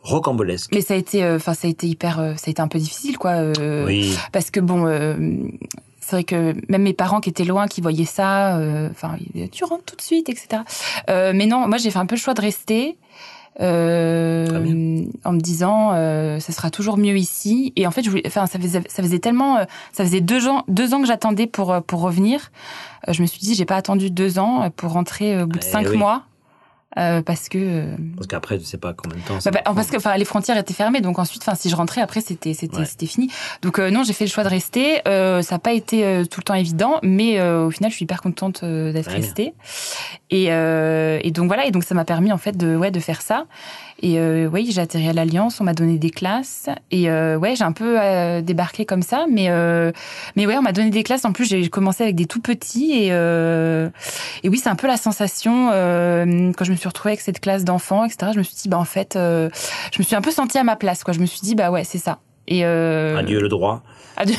rocambolesque. 0.00 0.70
Mais 0.74 0.80
ça 0.80 0.94
a 0.94 0.96
été, 0.96 1.22
euh, 1.24 1.36
enfin, 1.36 1.52
ça 1.52 1.68
a 1.68 1.70
été 1.70 1.86
hyper, 1.86 2.18
euh, 2.20 2.32
ça 2.36 2.44
a 2.46 2.50
été 2.50 2.62
un 2.62 2.68
peu 2.68 2.78
difficile, 2.78 3.18
quoi. 3.18 3.32
euh, 3.32 3.84
oui, 3.86 4.16
Parce 4.32 4.50
que 4.50 4.60
bon, 4.60 4.86
euh, 4.86 5.14
c'est 6.04 6.16
vrai 6.16 6.24
que 6.24 6.54
même 6.68 6.82
mes 6.82 6.92
parents 6.92 7.20
qui 7.20 7.30
étaient 7.30 7.44
loin, 7.44 7.66
qui 7.68 7.80
voyaient 7.80 8.04
ça, 8.04 8.56
euh, 8.58 8.88
enfin, 8.90 9.16
tu 9.52 9.64
rentres 9.64 9.84
tout 9.84 9.96
de 9.96 10.02
suite, 10.02 10.28
etc. 10.28 10.62
Euh, 11.08 11.32
mais 11.34 11.46
non, 11.46 11.68
moi 11.68 11.78
j'ai 11.78 11.90
fait 11.90 11.98
un 12.00 12.06
peu 12.06 12.16
le 12.16 12.20
choix 12.20 12.34
de 12.34 12.40
rester. 12.42 12.98
euh, 13.60 15.04
en 15.24 15.32
me 15.32 15.40
disant 15.40 15.90
euh, 15.92 16.40
ça 16.40 16.52
sera 16.52 16.70
toujours 16.70 16.96
mieux 16.96 17.16
ici 17.18 17.72
et 17.76 17.86
en 17.86 17.90
fait 17.90 18.02
je 18.02 18.08
voulais, 18.10 18.22
enfin 18.26 18.46
ça 18.46 18.58
faisait 18.58 18.82
ça 18.88 19.02
faisait 19.02 19.18
tellement 19.18 19.58
euh, 19.58 19.64
ça 19.92 20.04
faisait 20.04 20.22
deux 20.22 20.48
ans 20.48 20.64
deux 20.68 20.94
ans 20.94 21.00
que 21.02 21.06
j'attendais 21.06 21.46
pour 21.46 21.70
euh, 21.70 21.80
pour 21.80 22.00
revenir 22.00 22.50
je 23.08 23.20
me 23.20 23.26
suis 23.26 23.40
dit 23.40 23.54
j'ai 23.54 23.66
pas 23.66 23.76
attendu 23.76 24.10
deux 24.10 24.38
ans 24.38 24.70
pour 24.74 24.92
rentrer 24.92 25.42
au 25.42 25.46
bout 25.46 25.58
de 25.58 25.64
Eh 25.66 25.70
cinq 25.70 25.86
oui. 25.90 25.98
mois 25.98 26.22
euh, 26.98 27.22
parce 27.22 27.48
que 27.48 27.58
euh, 27.58 27.96
parce 28.16 28.26
qu'après 28.26 28.58
je 28.58 28.64
sais 28.64 28.78
pas 28.78 28.92
combien 28.92 29.16
de 29.18 29.22
temps. 29.22 29.38
bah, 29.44 29.50
bah, 29.64 29.72
parce 29.74 29.90
que 29.90 29.96
enfin 29.96 30.16
les 30.16 30.24
frontières 30.24 30.56
étaient 30.58 30.74
fermées 30.74 31.00
donc 31.00 31.18
ensuite 31.18 31.42
enfin 31.42 31.54
si 31.54 31.68
je 31.70 31.76
rentrais 31.76 32.00
après 32.00 32.20
c'était 32.20 32.54
c'était 32.54 32.76
Ouais. 32.78 32.84
c'était 32.84 33.06
fini 33.06 33.30
donc 33.62 33.78
euh, 33.78 33.90
non 33.90 34.02
j'ai 34.04 34.12
fait 34.12 34.24
le 34.26 34.30
choix 34.30 34.44
de 34.44 34.48
rester 34.48 35.00
euh, 35.08 35.42
ça 35.42 35.54
n'a 35.54 35.58
pas 35.58 35.72
été 35.72 36.04
euh, 36.04 36.24
tout 36.24 36.40
le 36.40 36.44
temps 36.44 36.54
évident 36.54 36.98
mais 37.02 37.38
euh, 37.40 37.66
au 37.66 37.70
final 37.70 37.90
je 37.90 37.96
suis 37.96 38.04
hyper 38.04 38.20
contente 38.22 38.60
euh, 38.62 38.92
d'être 38.92 39.10
restée 39.10 39.54
et 40.32 40.46
euh, 40.48 41.18
et 41.22 41.30
donc 41.30 41.46
voilà 41.46 41.66
et 41.66 41.70
donc 41.70 41.84
ça 41.84 41.94
m'a 41.94 42.06
permis 42.06 42.32
en 42.32 42.38
fait 42.38 42.56
de 42.56 42.74
ouais 42.74 42.90
de 42.90 42.98
faire 43.00 43.20
ça. 43.20 43.44
Et 44.00 44.18
euh, 44.18 44.48
oui 44.50 44.70
j'ai 44.72 44.80
atterri 44.80 45.06
à 45.08 45.12
l'alliance 45.12 45.60
on 45.60 45.64
m'a 45.64 45.74
donné 45.74 45.98
des 45.98 46.08
classes. 46.08 46.70
Et 46.90 47.10
euh, 47.10 47.36
ouais 47.36 47.54
j'ai 47.54 47.64
un 47.64 47.72
peu 47.72 48.00
euh, 48.00 48.40
débarqué 48.40 48.86
comme 48.86 49.02
ça. 49.02 49.26
Mais 49.30 49.50
euh, 49.50 49.92
mais 50.34 50.46
ouais 50.46 50.56
on 50.56 50.62
m'a 50.62 50.72
donné 50.72 50.88
des 50.88 51.02
classes. 51.02 51.26
En 51.26 51.32
plus 51.32 51.44
j'ai 51.44 51.68
commencé 51.68 52.02
avec 52.02 52.16
des 52.16 52.24
tout 52.24 52.40
petits. 52.40 52.92
Et 52.92 53.08
euh, 53.10 53.90
et 54.42 54.48
oui 54.48 54.56
c'est 54.58 54.70
un 54.70 54.74
peu 54.74 54.86
la 54.86 54.96
sensation 54.96 55.66
quand 55.68 56.64
je 56.64 56.70
me 56.72 56.76
suis 56.76 56.88
retrouvée 56.88 57.12
avec 57.12 57.20
cette 57.20 57.40
classe 57.40 57.64
d'enfants 57.64 58.06
etc 58.06 58.32
je 58.32 58.38
me 58.38 58.42
suis 58.42 58.56
dit 58.56 58.68
bah 58.70 58.78
en 58.78 58.84
fait 58.84 59.12
je 59.14 59.98
me 59.98 60.02
suis 60.02 60.16
un 60.16 60.22
peu 60.22 60.30
sentie 60.30 60.56
à 60.56 60.64
ma 60.64 60.76
place 60.76 61.04
quoi. 61.04 61.12
Je 61.12 61.20
me 61.20 61.26
suis 61.26 61.40
dit 61.42 61.54
bah 61.54 61.70
ouais 61.70 61.84
c'est 61.84 61.98
ça 61.98 62.20
Et 62.52 62.64
euh, 62.64 63.16
Adieu 63.16 63.40
le 63.40 63.48
droit. 63.48 63.82
Adieu, 64.16 64.36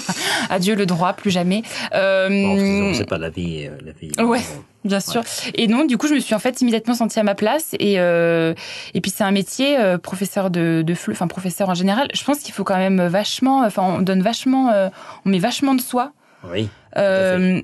adieu 0.50 0.74
le 0.76 0.86
droit, 0.86 1.12
plus 1.12 1.32
jamais. 1.32 1.62
Euh, 1.94 2.28
Bon, 2.28 2.94
c'est 2.94 3.08
pas 3.08 3.18
la 3.18 3.28
vie. 3.28 3.66
euh, 3.68 3.76
La 3.84 3.90
vie 3.92 4.12
Ouais. 4.24 4.40
Bien 4.84 5.00
sûr. 5.00 5.22
Et 5.54 5.66
non, 5.66 5.84
du 5.84 5.98
coup, 5.98 6.06
je 6.06 6.14
me 6.14 6.20
suis 6.20 6.34
en 6.34 6.38
fait 6.38 6.60
immédiatement 6.60 6.94
sentie 6.94 7.18
à 7.18 7.24
ma 7.24 7.34
place. 7.34 7.74
Et 7.80 7.98
euh, 7.98 8.54
et 8.94 9.00
puis 9.00 9.10
c'est 9.10 9.24
un 9.24 9.32
métier, 9.32 9.78
euh, 9.80 9.98
professeur 9.98 10.48
de 10.50 10.82
de 10.86 10.94
fleu, 10.94 11.12
enfin 11.12 11.26
professeur 11.26 11.68
en 11.68 11.74
général. 11.74 12.06
Je 12.14 12.22
pense 12.22 12.38
qu'il 12.38 12.54
faut 12.54 12.62
quand 12.62 12.76
même 12.76 13.04
vachement, 13.08 13.64
enfin 13.66 13.82
on 13.82 14.00
donne 14.00 14.22
vachement, 14.22 14.70
euh, 14.70 14.88
on 15.24 15.30
met 15.30 15.40
vachement 15.40 15.74
de 15.74 15.80
soi. 15.80 16.12
Oui. 16.48 16.68
Euh, 16.96 17.60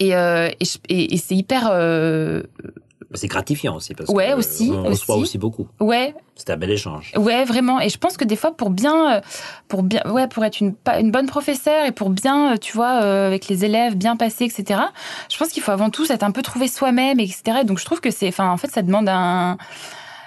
et, 0.00 0.16
euh, 0.16 0.48
et, 0.88 1.14
et, 1.14 1.18
c'est 1.18 1.36
hyper, 1.36 1.68
euh, 1.70 2.42
C'est 3.14 3.28
gratifiant 3.28 3.76
aussi 3.76 3.94
parce 3.94 4.10
Ouais, 4.10 4.30
que 4.32 4.38
aussi, 4.38 4.70
on 4.72 4.82
reçoit 4.82 5.14
aussi. 5.16 5.22
aussi 5.22 5.38
beaucoup. 5.38 5.66
ouais, 5.80 6.14
C'était 6.36 6.52
un 6.52 6.56
bel 6.56 6.70
échange. 6.70 7.12
Ouais, 7.16 7.44
vraiment. 7.44 7.80
Et 7.80 7.88
je 7.88 7.96
pense 7.98 8.16
que 8.16 8.24
des 8.24 8.36
fois, 8.36 8.56
pour 8.56 8.70
bien, 8.70 9.16
euh, 9.16 9.20
pour 9.68 9.82
bien, 9.82 10.02
ouais, 10.10 10.26
pour 10.28 10.44
être 10.44 10.60
une, 10.60 10.74
bonne 11.10 11.26
professeure 11.26 11.86
et 11.86 11.92
pour 11.92 12.10
bien, 12.10 12.54
euh, 12.54 12.56
tu 12.56 12.72
vois, 12.72 13.02
euh, 13.02 13.26
avec 13.28 13.48
les 13.48 13.64
élèves, 13.64 13.94
bien 13.96 14.16
passer, 14.16 14.44
etc. 14.44 14.80
Je 15.30 15.36
pense 15.38 15.48
qu'il 15.48 15.62
faut 15.62 15.70
avant 15.70 15.90
tout 15.90 16.04
s'être 16.06 16.22
un 16.24 16.32
peu 16.32 16.42
trouvé 16.42 16.66
soi-même, 16.68 17.20
etc. 17.20 17.58
Et 17.62 17.64
donc, 17.64 17.78
je 17.78 17.84
trouve 17.84 18.00
que 18.00 18.10
c'est, 18.10 18.28
enfin, 18.28 18.50
en 18.50 18.56
fait, 18.56 18.70
ça 18.70 18.82
demande 18.82 19.08
un. 19.08 19.56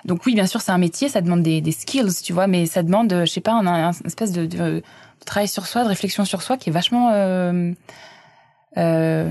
Donc 0.05 0.25
oui, 0.25 0.33
bien 0.35 0.47
sûr, 0.47 0.61
c'est 0.61 0.71
un 0.71 0.77
métier, 0.77 1.09
ça 1.09 1.19
demande 1.19 1.43
des, 1.43 1.59
des 1.59 1.71
skills, 1.73 2.13
tu 2.23 2.31
vois, 2.31 2.47
mais 2.47 2.65
ça 2.65 2.81
demande, 2.83 3.11
je 3.11 3.25
sais 3.25 3.41
pas, 3.41 3.51
un, 3.53 3.67
un 3.67 3.91
espèce 4.05 4.31
de, 4.31 4.45
de, 4.45 4.57
de 4.57 4.83
travail 5.25 5.49
sur 5.49 5.65
soi, 5.65 5.83
de 5.83 5.89
réflexion 5.89 6.23
sur 6.23 6.41
soi, 6.41 6.55
qui 6.55 6.69
est 6.69 6.71
vachement, 6.73 7.09
euh, 7.11 7.73
euh, 8.77 9.29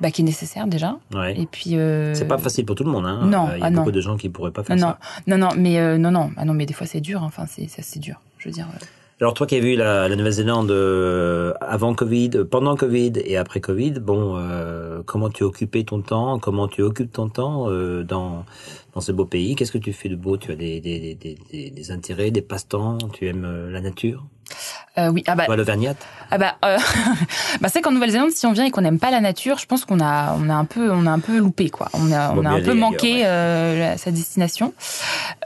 bah, 0.00 0.10
qui 0.10 0.22
est 0.22 0.24
nécessaire 0.24 0.66
déjà. 0.66 0.96
Ouais. 1.14 1.38
Et 1.38 1.46
puis. 1.46 1.76
euh, 1.76 2.14
C'est 2.14 2.28
pas 2.28 2.38
facile 2.38 2.64
pour 2.64 2.76
tout 2.76 2.84
le 2.84 2.90
monde. 2.90 3.04
Hein. 3.06 3.26
non, 3.26 3.48
Il 3.54 3.58
y 3.58 3.62
a 3.62 3.66
ah 3.66 3.70
non. 3.70 3.78
beaucoup 3.80 3.92
de 3.92 4.00
gens 4.00 4.16
qui 4.16 4.28
pourraient 4.28 4.52
pas 4.52 4.62
faire 4.62 4.76
Non, 4.76 4.88
ça. 4.88 4.98
non, 5.26 5.36
non, 5.38 5.48
mais 5.56 5.78
euh, 5.78 5.98
non, 5.98 6.10
non, 6.10 6.30
ah 6.36 6.44
non, 6.44 6.54
mais 6.54 6.66
des 6.66 6.74
fois 6.74 6.86
c'est 6.86 7.00
dur. 7.00 7.22
hein. 7.22 7.26
Enfin, 7.26 7.46
c'est, 7.46 7.68
ça, 7.68 7.82
c'est 7.82 7.98
dur. 7.98 8.20
Je 8.38 8.48
veux 8.48 8.52
dire. 8.54 8.68
Alors 9.18 9.32
toi 9.32 9.46
qui 9.46 9.56
as 9.56 9.60
vu 9.60 9.76
la, 9.76 10.08
la 10.10 10.14
Nouvelle-Zélande 10.16 10.70
avant 11.62 11.94
Covid, 11.94 12.30
pendant 12.50 12.76
Covid 12.76 13.12
et 13.24 13.38
après 13.38 13.60
Covid, 13.60 13.92
bon, 13.92 14.38
comment 15.06 15.30
tu 15.30 15.42
occupais 15.42 15.84
ton 15.84 16.02
temps? 16.02 16.38
Comment 16.38 16.68
tu 16.68 16.82
occupes 16.82 17.12
ton 17.12 17.28
temps 17.30 17.70
dans 18.04 18.44
dans 18.94 19.00
ce 19.00 19.12
beau 19.12 19.24
pays? 19.24 19.54
Qu'est-ce 19.56 19.72
que 19.72 19.78
tu 19.78 19.94
fais 19.94 20.10
de 20.10 20.16
beau? 20.16 20.36
Tu 20.36 20.52
as 20.52 20.56
des 20.56 20.80
des, 20.80 21.14
des, 21.14 21.70
des, 21.70 21.90
intérêts, 21.90 22.30
des 22.30 22.42
passe-temps? 22.42 22.98
Tu 23.14 23.26
aimes 23.26 23.70
la 23.70 23.80
nature? 23.80 24.26
Euh, 24.98 25.08
oui, 25.08 25.22
ah 25.26 25.34
bah, 25.34 25.46
Toi, 25.46 25.56
l'Auvergnat 25.56 25.94
Ah 26.30 26.38
bah, 26.38 26.56
euh, 26.64 26.78
bah 27.60 27.68
c'est 27.68 27.82
qu'en 27.82 27.92
Nouvelle-Zélande, 27.92 28.30
si 28.30 28.46
on 28.46 28.52
vient 28.52 28.64
et 28.64 28.70
qu'on 28.70 28.80
n'aime 28.80 28.98
pas 28.98 29.10
la 29.10 29.20
nature, 29.20 29.58
je 29.58 29.66
pense 29.66 29.84
qu'on 29.84 30.00
a, 30.00 30.36
on 30.40 30.48
a 30.48 30.54
un 30.54 30.64
peu, 30.64 30.90
on 30.90 31.06
a 31.06 31.10
un 31.10 31.18
peu 31.18 31.38
loupé 31.38 31.70
quoi. 31.70 31.88
On 31.92 32.12
a, 32.12 32.32
on 32.32 32.44
un 32.44 32.60
peu 32.60 32.74
manqué 32.74 33.16
ailleurs, 33.16 33.28
euh, 33.28 33.96
sa 33.96 34.10
destination. 34.10 34.72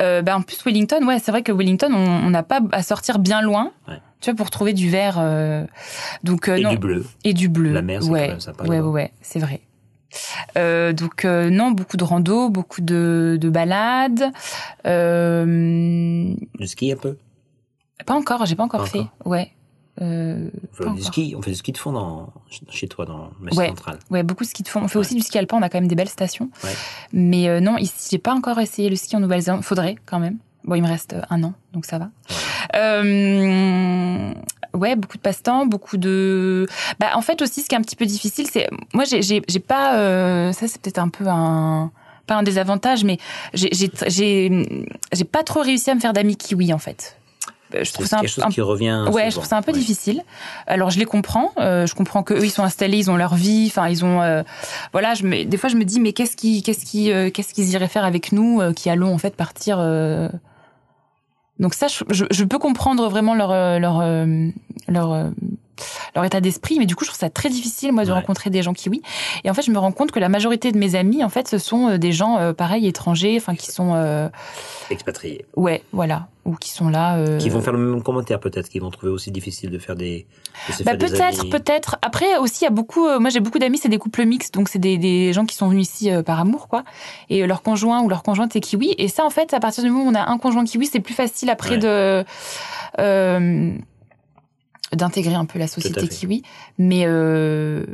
Euh, 0.01 0.23
bah 0.23 0.37
en 0.37 0.43
plus 0.43 0.59
Wellington, 0.65 1.05
ouais, 1.07 1.19
c'est 1.19 1.31
vrai 1.31 1.43
que 1.43 1.53
Wellington, 1.53 1.93
on 1.93 2.31
n'a 2.31 2.43
pas 2.43 2.61
à 2.73 2.83
sortir 2.83 3.19
bien 3.19 3.43
loin. 3.43 3.73
Ouais. 3.89 3.99
Tu 4.21 4.31
vois, 4.31 4.37
pour 4.37 4.51
trouver 4.51 4.75
du 4.75 4.91
vert. 4.91 5.19
donc 6.25 6.49
et 6.49 6.61
non. 6.61 6.71
du 6.71 6.79
bleu. 6.79 7.07
Et 7.25 7.33
du 7.33 7.49
bleu. 7.49 7.73
La 7.73 7.83
mer, 7.83 8.03
c'est 8.03 8.11
ouais. 8.11 8.21
quand 8.21 8.33
même 8.33 8.41
sympa, 8.41 8.65
Ouais, 8.65 8.81
ouais, 8.81 8.89
ouais, 8.89 9.13
c'est 9.23 9.39
vrai. 9.39 9.61
Euh, 10.57 10.93
donc 10.93 11.25
euh, 11.25 11.51
non, 11.51 11.71
beaucoup 11.71 11.97
de 11.97 12.05
rando, 12.05 12.49
beaucoup 12.49 12.81
de, 12.81 13.39
de 13.41 13.49
balades. 13.49 14.33
Euh, 14.87 16.35
Du 16.59 16.67
ski 16.67 16.93
un 16.93 16.97
peu? 16.97 17.17
Pas 18.05 18.15
encore, 18.15 18.47
j'ai 18.47 18.57
pas 18.57 18.65
encore 18.65 18.81
Pas 18.83 18.87
fait. 18.87 18.99
encore. 19.01 19.13
Ouais. 19.27 19.51
Euh, 20.01 20.49
On 20.81 20.85
fait 20.85 20.91
du 20.95 21.03
ski, 21.03 21.35
on 21.37 21.43
fait 21.43 21.51
du 21.51 21.57
ski 21.57 21.73
de 21.73 21.79
fond 21.79 21.93
dans, 21.93 22.33
chez 22.71 22.89
toi 22.89 23.05
dans 23.05 23.31
le 23.43 23.55
Ouais. 23.55 23.69
central. 23.69 23.99
Ouais, 24.11 24.23
beaucoup 24.23 24.45
de 24.45 24.49
ski 24.49 24.63
de 24.63 24.69
fond. 24.69 24.81
On 24.83 24.89
fait 24.89 24.99
aussi 24.99 25.15
du 25.15 25.21
ski 25.21 25.37
alpin, 25.37 25.59
on 25.59 25.63
a 25.63 25.69
quand 25.69 25.79
même 25.79 25.89
des 25.89 25.95
belles 25.95 26.09
stations. 26.09 26.49
Ouais. 26.65 26.71
Mais 27.13 27.49
euh, 27.49 27.61
non, 27.61 27.77
ici, 27.77 28.09
j'ai 28.13 28.19
pas 28.19 28.33
encore 28.33 28.59
essayé 28.61 28.89
le 28.89 28.97
ski 28.97 29.17
en 29.17 29.21
Nouvelle-Zélande. 29.21 29.63
Faudrait 29.63 29.97
quand 30.07 30.19
même. 30.19 30.39
Bon, 30.65 30.75
il 30.75 30.83
me 30.83 30.89
reste 30.89 31.15
euh, 31.15 31.23
un 31.31 31.43
an, 31.43 31.55
donc 31.73 31.85
ça 31.87 31.99
va. 31.99 32.09
Euh, 32.77 34.33
ouais, 34.75 34.97
beaucoup 34.97 35.17
de 35.17 35.23
passe-temps, 35.23 35.67
beaucoup 35.67 35.97
de. 35.97 36.67
Bah, 36.99 37.09
en 37.15 37.23
fait 37.23 37.43
aussi, 37.43 37.63
ce 37.63 37.69
qui 37.69 37.75
est 37.75 37.79
un 37.79 37.83
petit 37.83 37.97
peu 37.97 38.07
difficile, 38.07 38.47
c'est 38.51 38.69
moi, 38.95 39.05
j'ai, 39.05 39.41
pas. 39.61 39.97
euh, 39.97 40.53
Ça, 40.53 40.69
c'est 40.69 40.81
peut-être 40.81 40.99
un 40.99 41.09
peu 41.09 41.25
un 41.29 41.91
pas 42.27 42.37
un 42.37 42.43
désavantage, 42.45 43.03
mais 43.05 43.19
j'ai 43.55 45.25
pas 45.33 45.43
trop 45.43 45.61
réussi 45.63 45.91
à 45.91 45.95
me 45.95 46.01
faire 46.01 46.13
d'amis 46.13 46.37
kiwi 46.37 46.73
en 46.73 46.79
fait. 46.79 47.17
Euh, 47.75 47.85
Je 47.85 47.93
trouve 47.93 48.07
ça 48.07 48.17
un, 48.19 48.21
quelque 48.21 48.31
chose 48.31 48.45
un 48.45 48.49
qui 48.49 48.61
revient. 48.61 49.05
Ouais, 49.07 49.27
je 49.27 49.31
souvent. 49.31 49.43
trouve 49.43 49.45
ça 49.47 49.57
un 49.57 49.63
peu 49.63 49.73
Ouais. 49.73 49.79
difficile. 49.79 50.23
Alors 50.67 50.91
je 50.91 50.99
les 50.99 51.05
comprends. 51.05 51.53
euh, 51.59 51.87
je 51.87 51.95
comprends 51.95 52.23
que 52.23 52.35
eux 52.35 52.45
ils 52.45 52.51
sont 52.51 52.63
installés, 52.65 52.99
ils 52.99 53.11
ont 53.11 53.17
leur 53.17 53.35
vie. 53.35 53.67
Enfin 53.69 53.89
ils 53.89 54.05
ont. 54.05 54.21
euh, 54.23 54.43
voilà, 54.93 55.15
je 55.15 55.25
me, 55.25 55.45
des 55.45 55.57
fois 55.57 55.69
je 55.71 55.77
me 55.77 55.85
dis 55.85 56.01
mais 56.01 56.13
qu'est-ce 56.13 56.37
qui, 56.37 56.63
qu'est-ce 56.63 56.85
qui, 56.85 57.13
euh, 57.13 57.31
qu'est-ce 57.31 57.55
qu'ils 57.55 57.69
iraient 57.71 57.89
faire 57.89 58.05
avec 58.05 58.33
nous 58.33 58.61
euh, 58.61 58.73
qui 58.73 58.91
allons 58.91 59.13
en 59.15 59.19
fait 59.19 59.37
partir. 59.37 59.77
euh, 59.79 60.29
Donc 61.59 61.75
ça, 61.75 61.87
je, 61.89 62.05
je, 62.11 62.25
je 62.31 62.45
peux 62.45 62.59
comprendre 62.59 63.09
vraiment 63.09 63.35
leur 63.35 63.51
leur 63.81 64.03
leur 64.89 65.13
euh, 65.13 65.31
leur 66.15 66.25
état 66.25 66.41
d'esprit, 66.41 66.79
mais 66.79 66.87
du 66.87 66.97
coup 66.97 67.05
je 67.05 67.11
trouve 67.11 67.19
ça 67.21 67.31
très 67.31 67.49
difficile 67.49 67.93
moi 67.93 68.05
de 68.05 68.11
Ouais. 68.11 68.15
rencontrer 68.17 68.51
des 68.51 68.63
gens 68.63 68.73
kiwis. 68.75 69.03
Et 69.45 69.51
en 69.51 69.55
fait 69.55 69.63
je 69.63 69.71
me 69.71 69.79
rends 69.79 69.93
compte 69.93 70.11
que 70.11 70.19
la 70.21 70.29
majorité 70.29 70.73
de 70.73 70.79
mes 70.79 70.95
amis 70.95 71.23
en 71.25 71.29
fait 71.29 71.49
ce 71.49 71.59
sont 71.59 71.89
euh, 71.91 71.99
des 71.99 72.13
gens 72.13 72.39
euh, 72.39 72.53
pareils 72.53 72.87
étrangers, 72.87 73.37
enfin 73.37 73.55
qui 73.55 73.71
sont 73.71 73.93
euh, 73.95 74.29
Expatriés. 74.91 75.45
ouais 75.57 75.83
voilà 75.93 76.29
ou 76.47 76.55
qui 76.57 76.71
sont 76.71 76.89
là. 76.89 77.17
euh, 77.19 77.37
Qui 77.39 77.51
vont 77.51 77.61
faire 77.61 77.75
le 77.75 77.79
même 77.79 78.03
commentaire 78.03 78.41
peut-être, 78.41 78.71
qui 78.71 78.79
vont 78.79 78.91
trouver 78.91 79.13
aussi 79.13 79.31
difficile 79.31 79.69
de 79.71 79.79
faire 79.79 79.95
des. 79.95 80.27
de 80.79 80.85
Bah 80.85 80.97
peut-être, 80.97 81.49
peut-être. 81.51 81.97
Après 82.01 82.39
aussi, 82.39 82.63
il 82.63 82.65
y 82.65 82.67
a 82.67 82.71
beaucoup. 82.71 83.07
euh, 83.07 83.19
moi, 83.21 83.29
j'ai 83.29 83.41
beaucoup 83.41 83.59
d'amis, 83.59 83.77
c'est 83.77 83.91
des 83.91 83.99
couples 83.99 84.25
mixtes, 84.25 84.55
donc 84.55 84.71
c'est 84.71 84.79
des, 84.79 84.97
des 84.97 85.35
gens 85.35 85.45
qui 85.45 85.55
sont 85.55 85.69
venus 85.69 85.87
ici 85.87 86.11
euh, 86.11 86.23
par 86.23 86.41
amour, 86.41 86.67
quoi. 86.69 86.83
Et 87.29 87.47
leur 87.47 87.61
conjoint 87.63 88.01
ou 88.01 88.09
leur 88.09 88.23
conjointe 88.23 88.57
est 88.57 88.61
kiwi. 88.61 88.95
Et 88.97 89.09
ça, 89.09 89.25
en 89.27 89.31
fait, 89.31 89.53
à 89.53 89.61
partir 89.61 89.85
du 89.85 89.91
moment 89.91 90.07
où 90.07 90.11
on 90.11 90.15
a 90.15 90.31
un 90.31 90.39
conjoint 90.39 90.65
kiwi, 90.65 90.87
c'est 90.87 91.01
plus 91.01 91.15
facile 91.15 91.51
après 91.51 91.73
Ouais. 91.73 91.77
de 91.79 92.25
euh, 92.99 93.73
d'intégrer 94.93 95.35
un 95.35 95.45
peu 95.45 95.59
la 95.59 95.67
société 95.69 96.07
kiwi. 96.09 96.43
Mais 96.79 97.03
euh, 97.07 97.85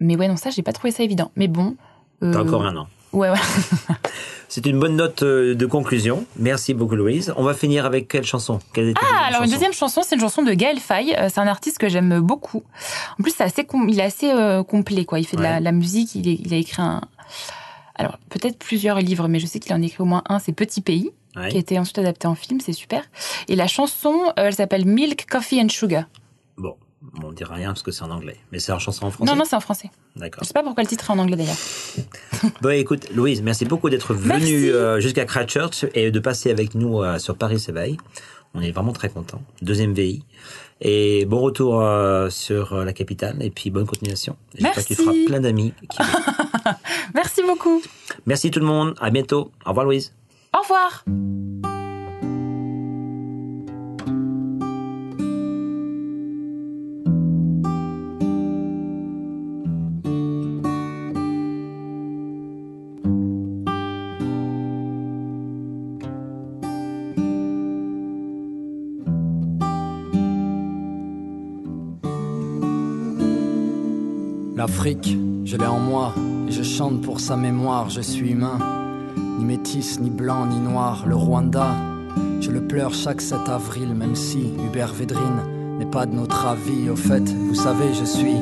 mais 0.00 0.16
ouais, 0.16 0.28
non, 0.28 0.36
ça, 0.36 0.50
j'ai 0.50 0.62
pas 0.62 0.72
trouvé 0.72 0.90
ça 0.90 1.02
évident. 1.02 1.30
Mais 1.36 1.48
bon. 1.48 1.76
euh, 2.22 2.32
T'as 2.32 2.40
encore 2.42 2.64
un 2.64 2.76
an. 2.76 2.88
Ouais, 3.12 3.28
ouais. 3.30 3.38
C'est 4.48 4.66
une 4.66 4.78
bonne 4.78 4.96
note 4.96 5.22
euh, 5.22 5.54
de 5.54 5.66
conclusion. 5.66 6.26
Merci 6.38 6.74
beaucoup, 6.74 6.94
Louise. 6.94 7.32
On 7.36 7.42
va 7.42 7.54
finir 7.54 7.86
avec 7.86 8.06
quelle 8.08 8.24
chanson? 8.24 8.58
Quelle 8.74 8.92
Ah, 9.00 9.26
alors 9.28 9.42
une 9.44 9.50
deuxième 9.50 9.72
chanson, 9.72 10.02
c'est 10.02 10.14
une 10.14 10.20
chanson 10.20 10.42
de 10.42 10.52
Gaël 10.52 10.78
Faye. 10.78 11.14
C'est 11.30 11.38
un 11.40 11.46
artiste 11.46 11.78
que 11.78 11.88
j'aime 11.88 12.20
beaucoup. 12.20 12.62
En 13.18 13.22
plus, 13.22 13.34
assez, 13.40 13.66
il 13.88 13.98
est 13.98 14.02
assez 14.02 14.30
euh, 14.30 14.62
complet, 14.62 15.04
quoi. 15.06 15.20
Il 15.20 15.26
fait 15.26 15.36
de 15.38 15.42
la, 15.42 15.72
musique. 15.72 16.14
Il, 16.14 16.28
est- 16.28 16.38
il 16.44 16.52
a 16.52 16.58
écrit 16.58 16.82
un, 16.82 17.00
alors 17.94 18.18
peut-être 18.28 18.58
plusieurs 18.58 18.98
livres, 18.98 19.26
mais 19.28 19.38
je 19.38 19.46
sais 19.46 19.58
qu'il 19.58 19.72
en 19.72 19.82
a 19.82 19.84
écrit 19.86 20.02
au 20.02 20.06
moins 20.06 20.22
un. 20.28 20.38
C'est 20.38 20.52
Petit 20.52 20.80
Pays, 20.82 21.10
Ouais. 21.36 21.48
qui 21.48 21.56
a 21.56 21.60
été 21.60 21.78
ensuite 21.78 21.98
adapté 21.98 22.26
en 22.26 22.34
film. 22.34 22.60
C'est 22.60 22.72
super. 22.74 23.02
Et 23.48 23.56
la 23.56 23.66
chanson, 23.66 24.14
euh, 24.30 24.32
elle 24.48 24.54
s'appelle 24.54 24.84
Milk, 24.84 25.26
Coffee 25.30 25.60
and 25.62 25.68
Sugar. 25.70 26.04
Bon, 26.58 26.76
on 27.24 27.32
dira 27.32 27.54
rien 27.54 27.68
parce 27.68 27.82
que 27.82 27.90
c'est 27.90 28.02
en 28.02 28.10
anglais. 28.10 28.36
Mais 28.52 28.58
c'est 28.60 28.70
en 28.70 28.78
chanson 28.78 29.06
en 29.06 29.10
français? 29.10 29.30
Non, 29.32 29.36
non, 29.36 29.44
c'est 29.44 29.56
en 29.56 29.60
français. 29.60 29.90
D'accord. 30.14 30.42
Je 30.44 30.48
sais 30.48 30.52
pas 30.54 30.62
pourquoi 30.62 30.82
le 30.84 30.88
titre 30.88 31.10
est 31.10 31.12
en 31.12 31.18
anglais 31.18 31.36
d'ailleurs. 31.36 31.56
Bon, 32.60 32.70
écoute, 32.70 33.08
Louise, 33.14 33.40
merci 33.42 33.64
beaucoup 33.64 33.88
d'être 33.90 34.14
venue 34.14 34.70
euh, 34.70 35.00
jusqu'à 35.00 35.24
Christchurch 35.24 35.84
et 35.94 36.10
de 36.10 36.18
passer 36.20 36.50
avec 36.50 36.74
nous 36.74 37.02
euh, 37.02 37.18
sur 37.18 37.36
Paris 37.36 37.58
s'éveille. 37.60 37.96
On 38.54 38.60
est 38.60 38.70
vraiment 38.72 38.92
très 38.92 39.08
contents. 39.08 39.42
Deuxième 39.62 39.94
VI. 39.94 40.24
Et 40.80 41.24
bon 41.24 41.40
retour 41.40 41.80
euh, 41.80 42.28
sur 42.30 42.84
la 42.84 42.92
capitale 42.92 43.42
et 43.42 43.50
puis 43.50 43.70
bonne 43.70 43.86
continuation. 43.86 44.36
J'espère 44.54 44.74
que 44.84 44.88
tu 44.88 44.94
feras 44.96 45.12
plein 45.26 45.40
d'amis. 45.40 45.72
qui- 45.90 45.98
Merci 47.14 47.42
beaucoup. 47.46 47.80
Merci 48.26 48.50
tout 48.50 48.60
le 48.60 48.66
monde. 48.66 48.94
À 49.00 49.10
bientôt. 49.10 49.50
Au 49.64 49.70
revoir, 49.70 49.86
Louise. 49.86 50.12
Au 50.54 50.60
revoir. 50.60 51.04
L'Afrique, 74.54 75.16
je 75.44 75.56
l'ai 75.56 75.66
en 75.66 75.80
moi, 75.80 76.14
je 76.48 76.62
chante 76.62 77.02
pour 77.02 77.18
sa 77.18 77.36
mémoire, 77.36 77.90
je 77.90 78.00
suis 78.00 78.30
humain. 78.30 78.81
Ni 79.38 79.44
métis, 79.44 80.00
ni 80.00 80.10
blanc, 80.10 80.46
ni 80.46 80.58
noir, 80.60 81.04
le 81.06 81.16
Rwanda, 81.16 81.74
je 82.40 82.50
le 82.50 82.60
pleure 82.60 82.92
chaque 82.92 83.20
7 83.20 83.48
avril, 83.48 83.94
même 83.94 84.14
si 84.14 84.52
Hubert 84.66 84.92
Védrine 84.92 85.42
n'est 85.78 85.86
pas 85.86 86.06
de 86.06 86.14
notre 86.14 86.46
avis. 86.46 86.90
Au 86.90 86.96
fait, 86.96 87.22
vous 87.28 87.54
savez, 87.54 87.94
je 87.94 88.04
suis 88.04 88.36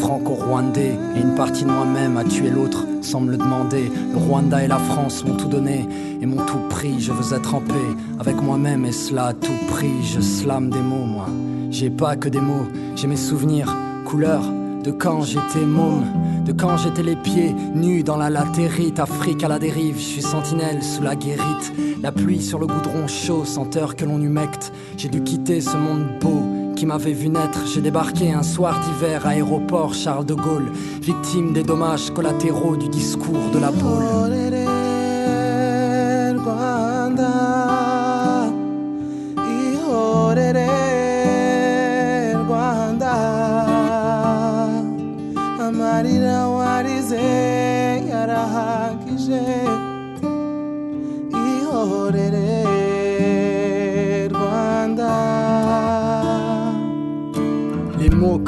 franco-rwandais, 0.00 0.98
et 1.16 1.20
une 1.20 1.34
partie 1.34 1.64
de 1.64 1.70
moi-même 1.70 2.16
a 2.16 2.24
tué 2.24 2.50
l'autre 2.50 2.86
sans 3.00 3.20
me 3.20 3.30
le 3.30 3.36
demander. 3.36 3.90
Le 4.12 4.18
Rwanda 4.18 4.62
et 4.62 4.68
la 4.68 4.78
France 4.78 5.24
m'ont 5.24 5.36
tout 5.36 5.48
donné 5.48 5.86
et 6.20 6.26
m'ont 6.26 6.44
tout 6.44 6.68
pris. 6.68 7.00
Je 7.00 7.12
veux 7.12 7.36
être 7.36 7.54
en 7.54 7.60
paix 7.60 7.74
avec 8.18 8.40
moi-même 8.40 8.84
et 8.84 8.92
cela 8.92 9.32
tout 9.32 9.66
prix. 9.68 10.02
Je 10.02 10.20
slame 10.20 10.70
des 10.70 10.80
mots, 10.80 11.04
moi. 11.04 11.26
J'ai 11.70 11.90
pas 11.90 12.16
que 12.16 12.28
des 12.28 12.40
mots, 12.40 12.66
j'ai 12.96 13.06
mes 13.06 13.16
souvenirs, 13.16 13.74
couleurs 14.04 14.44
de 14.84 14.90
quand 14.90 15.22
j'étais 15.22 15.64
môme, 15.64 16.04
de 16.44 16.52
quand 16.52 16.76
j'étais 16.76 17.02
les 17.02 17.16
pieds 17.16 17.54
nus 17.74 18.02
dans 18.02 18.18
la 18.18 18.28
latérite, 18.28 19.00
Afrique 19.00 19.42
à 19.42 19.48
la 19.48 19.58
dérive, 19.58 19.96
je 19.96 20.02
suis 20.02 20.22
sentinelle 20.22 20.82
sous 20.82 21.02
la 21.02 21.16
guérite, 21.16 21.72
La 22.02 22.12
pluie 22.12 22.42
sur 22.42 22.58
le 22.58 22.66
goudron 22.66 23.08
chaud, 23.08 23.46
senteur 23.46 23.96
que 23.96 24.04
l'on 24.04 24.20
humecte. 24.20 24.72
J'ai 24.98 25.08
dû 25.08 25.22
quitter 25.22 25.62
ce 25.62 25.74
monde 25.76 26.04
beau 26.20 26.74
qui 26.76 26.84
m'avait 26.84 27.14
vu 27.14 27.30
naître. 27.30 27.66
J'ai 27.66 27.80
débarqué 27.80 28.30
un 28.32 28.42
soir 28.42 28.78
d'hiver, 28.80 29.26
aéroport 29.26 29.94
Charles 29.94 30.26
de 30.26 30.34
Gaulle, 30.34 30.70
victime 31.00 31.54
des 31.54 31.62
dommages 31.62 32.10
collatéraux 32.10 32.76
du 32.76 32.90
discours 32.90 33.50
de 33.54 33.58
la 33.58 33.70
boule. 33.70 34.63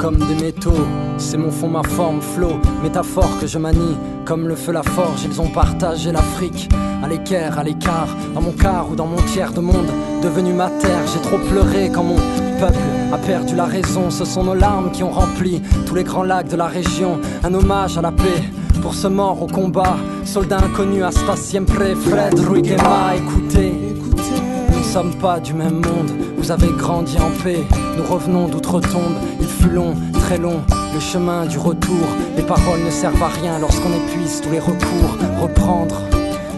Comme 0.07 0.19
des 0.19 0.41
métaux, 0.41 0.87
c'est 1.17 1.35
mon 1.35 1.51
fond, 1.51 1.67
ma 1.67 1.83
forme, 1.83 2.21
flot, 2.21 2.61
métaphore 2.81 3.29
que 3.41 3.45
je 3.45 3.57
manie, 3.57 3.97
comme 4.23 4.47
le 4.47 4.55
feu 4.55 4.71
la 4.71 4.81
forge, 4.81 5.25
ils 5.25 5.41
ont 5.41 5.49
partagé 5.49 6.13
l'Afrique, 6.13 6.69
à 7.03 7.09
l'équerre, 7.09 7.59
à 7.59 7.63
l'écart, 7.65 8.07
dans 8.33 8.39
mon 8.39 8.53
quart 8.53 8.89
ou 8.89 8.95
dans 8.95 9.05
mon 9.05 9.21
tiers 9.33 9.51
de 9.51 9.59
monde, 9.59 9.89
devenu 10.23 10.53
ma 10.53 10.69
terre, 10.69 11.05
j'ai 11.13 11.19
trop 11.19 11.37
pleuré 11.49 11.91
quand 11.93 12.05
mon 12.05 12.15
peuple 12.57 12.79
a 13.11 13.17
perdu 13.17 13.53
la 13.53 13.65
raison, 13.65 14.09
ce 14.09 14.23
sont 14.23 14.45
nos 14.45 14.53
larmes 14.53 14.91
qui 14.91 15.03
ont 15.03 15.11
rempli 15.11 15.61
tous 15.85 15.95
les 15.95 16.05
grands 16.05 16.23
lacs 16.23 16.47
de 16.47 16.55
la 16.55 16.67
région, 16.67 17.19
un 17.43 17.53
hommage 17.53 17.97
à 17.97 18.01
la 18.01 18.13
paix. 18.13 18.43
Pour 18.81 18.93
ce 18.93 19.09
mort 19.09 19.41
au 19.41 19.47
combat, 19.47 19.97
soldat 20.23 20.59
inconnu 20.59 21.03
à 21.03 21.11
sta 21.11 21.35
siempre 21.35 21.83
Fred 21.97 22.39
Ruigema, 22.39 23.13
écoutez, 23.17 23.73
ne 23.73 24.46
sommes 24.87 25.15
pas 25.15 25.39
du 25.41 25.53
même 25.53 25.85
monde, 25.85 26.11
vous 26.37 26.49
avez 26.49 26.69
grandi 26.69 27.17
en 27.17 27.29
paix, 27.43 27.61
nous 27.97 28.03
revenons 28.03 28.47
d'outre-tombe, 28.47 29.17
il 29.41 29.47
fut 29.47 29.69
long, 29.69 29.93
très 30.13 30.37
long, 30.37 30.61
le 30.93 30.99
chemin 31.01 31.45
du 31.45 31.57
retour, 31.57 32.07
les 32.37 32.43
paroles 32.43 32.79
ne 32.85 32.89
servent 32.89 33.21
à 33.21 33.27
rien 33.27 33.59
lorsqu'on 33.59 33.91
épuise 33.91 34.39
tous 34.41 34.49
les 34.49 34.59
recours, 34.59 35.17
reprendre 35.41 36.01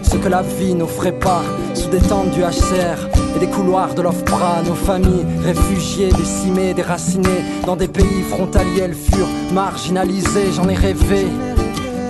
ce 0.02 0.16
que 0.16 0.28
la 0.28 0.42
vie 0.42 0.74
n'offrait 0.74 1.18
pas, 1.18 1.42
sous 1.74 1.90
des 1.90 1.98
tentes 1.98 2.30
du 2.30 2.40
HCR 2.42 3.08
et 3.34 3.40
des 3.40 3.48
couloirs 3.48 3.94
de 3.94 4.02
l'OFPRA, 4.02 4.62
nos 4.64 4.74
familles 4.74 5.26
réfugiées, 5.44 6.10
décimées, 6.12 6.72
déracinées, 6.72 7.44
dans 7.66 7.76
des 7.76 7.88
pays 7.88 8.22
frontaliers, 8.28 8.82
elles 8.82 8.94
furent 8.94 9.52
marginalisées, 9.52 10.52
j'en 10.54 10.68
ai 10.68 10.76
rêvé 10.76 11.26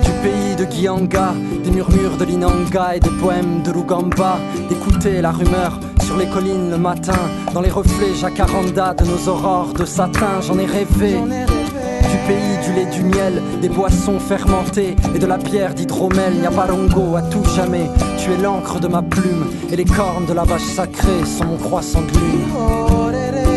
du 0.03 0.11
pays 0.21 0.55
de 0.55 0.65
Guyanga, 0.65 1.33
des 1.63 1.71
murmures 1.71 2.17
de 2.17 2.25
l'Inanga 2.25 2.95
et 2.95 2.99
des 2.99 3.09
poèmes 3.09 3.63
de 3.63 3.71
Lugamba, 3.71 4.37
d'écouter 4.69 5.19
la 5.21 5.31
rumeur 5.31 5.79
sur 6.11 6.19
les 6.19 6.27
collines 6.27 6.69
le 6.69 6.77
matin, 6.77 7.17
dans 7.53 7.61
les 7.61 7.69
reflets 7.69 8.13
jacaranda 8.13 8.93
de 8.93 9.05
nos 9.05 9.29
aurores 9.29 9.73
de 9.73 9.85
satin, 9.85 10.41
j'en 10.41 10.59
ai 10.59 10.65
rêvé. 10.65 11.13
Du 11.13 12.17
pays 12.27 12.57
du 12.65 12.73
lait, 12.73 12.85
du 12.91 13.01
miel, 13.01 13.41
des 13.61 13.69
boissons 13.69 14.19
fermentées 14.19 14.97
et 15.15 15.19
de 15.19 15.25
la 15.25 15.37
bière 15.37 15.73
d'hydromel, 15.73 16.33
Nyabarongo 16.33 17.15
à 17.15 17.21
tout 17.21 17.45
jamais. 17.55 17.89
Tu 18.17 18.33
es 18.33 18.37
l'encre 18.37 18.81
de 18.81 18.89
ma 18.89 19.01
plume 19.01 19.45
et 19.71 19.77
les 19.77 19.85
cornes 19.85 20.25
de 20.25 20.33
la 20.33 20.43
vache 20.43 20.65
sacrée 20.75 21.25
sont 21.25 21.45
mon 21.45 21.57
croissant 21.57 22.01
de 22.01 22.11
lune. 22.19 23.50